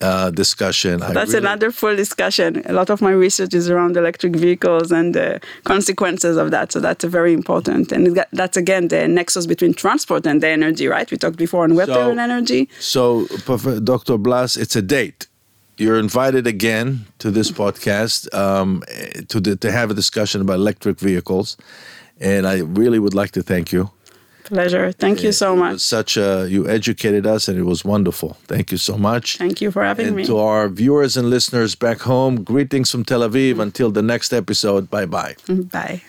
uh, 0.00 0.30
discussion. 0.30 1.02
I 1.02 1.12
That's 1.12 1.32
really- 1.32 1.46
another 1.46 1.70
full 1.72 1.96
discussion. 1.96 2.62
A 2.66 2.72
lot 2.72 2.88
of 2.90 3.00
my 3.02 3.10
research 3.10 3.52
is 3.54 3.68
around 3.68 3.96
electric 3.96 4.36
vehicles 4.36 4.92
and 4.92 5.14
the 5.14 5.40
consequences 5.64 6.36
of 6.36 6.50
that. 6.52 6.70
So 6.72 6.78
that's 6.80 7.04
very 7.04 7.32
important. 7.32 7.90
And 7.92 8.14
got- 8.14 8.28
that's 8.32 8.56
again 8.56 8.88
the 8.88 9.08
nexus 9.08 9.46
between 9.46 9.74
transport 9.74 10.26
and 10.26 10.40
the 10.42 10.48
energy, 10.48 10.86
right? 10.86 11.10
We 11.10 11.16
talked 11.16 11.36
before 11.36 11.64
on 11.64 11.74
weather 11.74 11.94
So- 11.94 12.10
and 12.10 12.20
energy. 12.20 12.68
So, 12.78 13.26
Dr. 13.84 14.18
Blass, 14.18 14.56
it's 14.56 14.76
a 14.76 14.82
date. 14.82 15.26
You're 15.78 15.98
invited 15.98 16.46
again 16.46 17.06
to 17.18 17.30
this 17.30 17.50
podcast 17.52 18.32
um, 18.34 18.82
to 19.28 19.40
the, 19.40 19.54
to 19.56 19.70
have 19.70 19.90
a 19.90 19.94
discussion 19.94 20.40
about 20.40 20.56
electric 20.56 20.98
vehicles, 20.98 21.56
and 22.20 22.48
I 22.48 22.58
really 22.62 22.98
would 22.98 23.14
like 23.14 23.30
to 23.32 23.42
thank 23.44 23.72
you 23.72 23.90
pleasure. 24.48 24.92
Thank 24.92 25.22
you 25.22 25.32
so 25.32 25.54
much. 25.54 25.80
Such 25.80 26.16
a 26.16 26.46
you 26.48 26.68
educated 26.68 27.26
us, 27.26 27.48
and 27.48 27.58
it 27.58 27.64
was 27.64 27.84
wonderful. 27.84 28.36
Thank 28.46 28.72
you 28.72 28.78
so 28.78 28.96
much. 28.98 29.36
Thank 29.38 29.60
you 29.60 29.70
for 29.70 29.84
having 29.84 30.08
and 30.08 30.16
me. 30.16 30.24
To 30.26 30.38
our 30.38 30.68
viewers 30.68 31.16
and 31.16 31.30
listeners 31.30 31.74
back 31.74 32.00
home, 32.00 32.42
greetings 32.42 32.90
from 32.90 33.04
Tel 33.04 33.20
Aviv. 33.20 33.60
Until 33.60 33.90
the 33.90 34.02
next 34.02 34.32
episode. 34.32 34.90
Bye 34.90 35.06
bye. 35.06 35.36
Bye. 35.48 36.02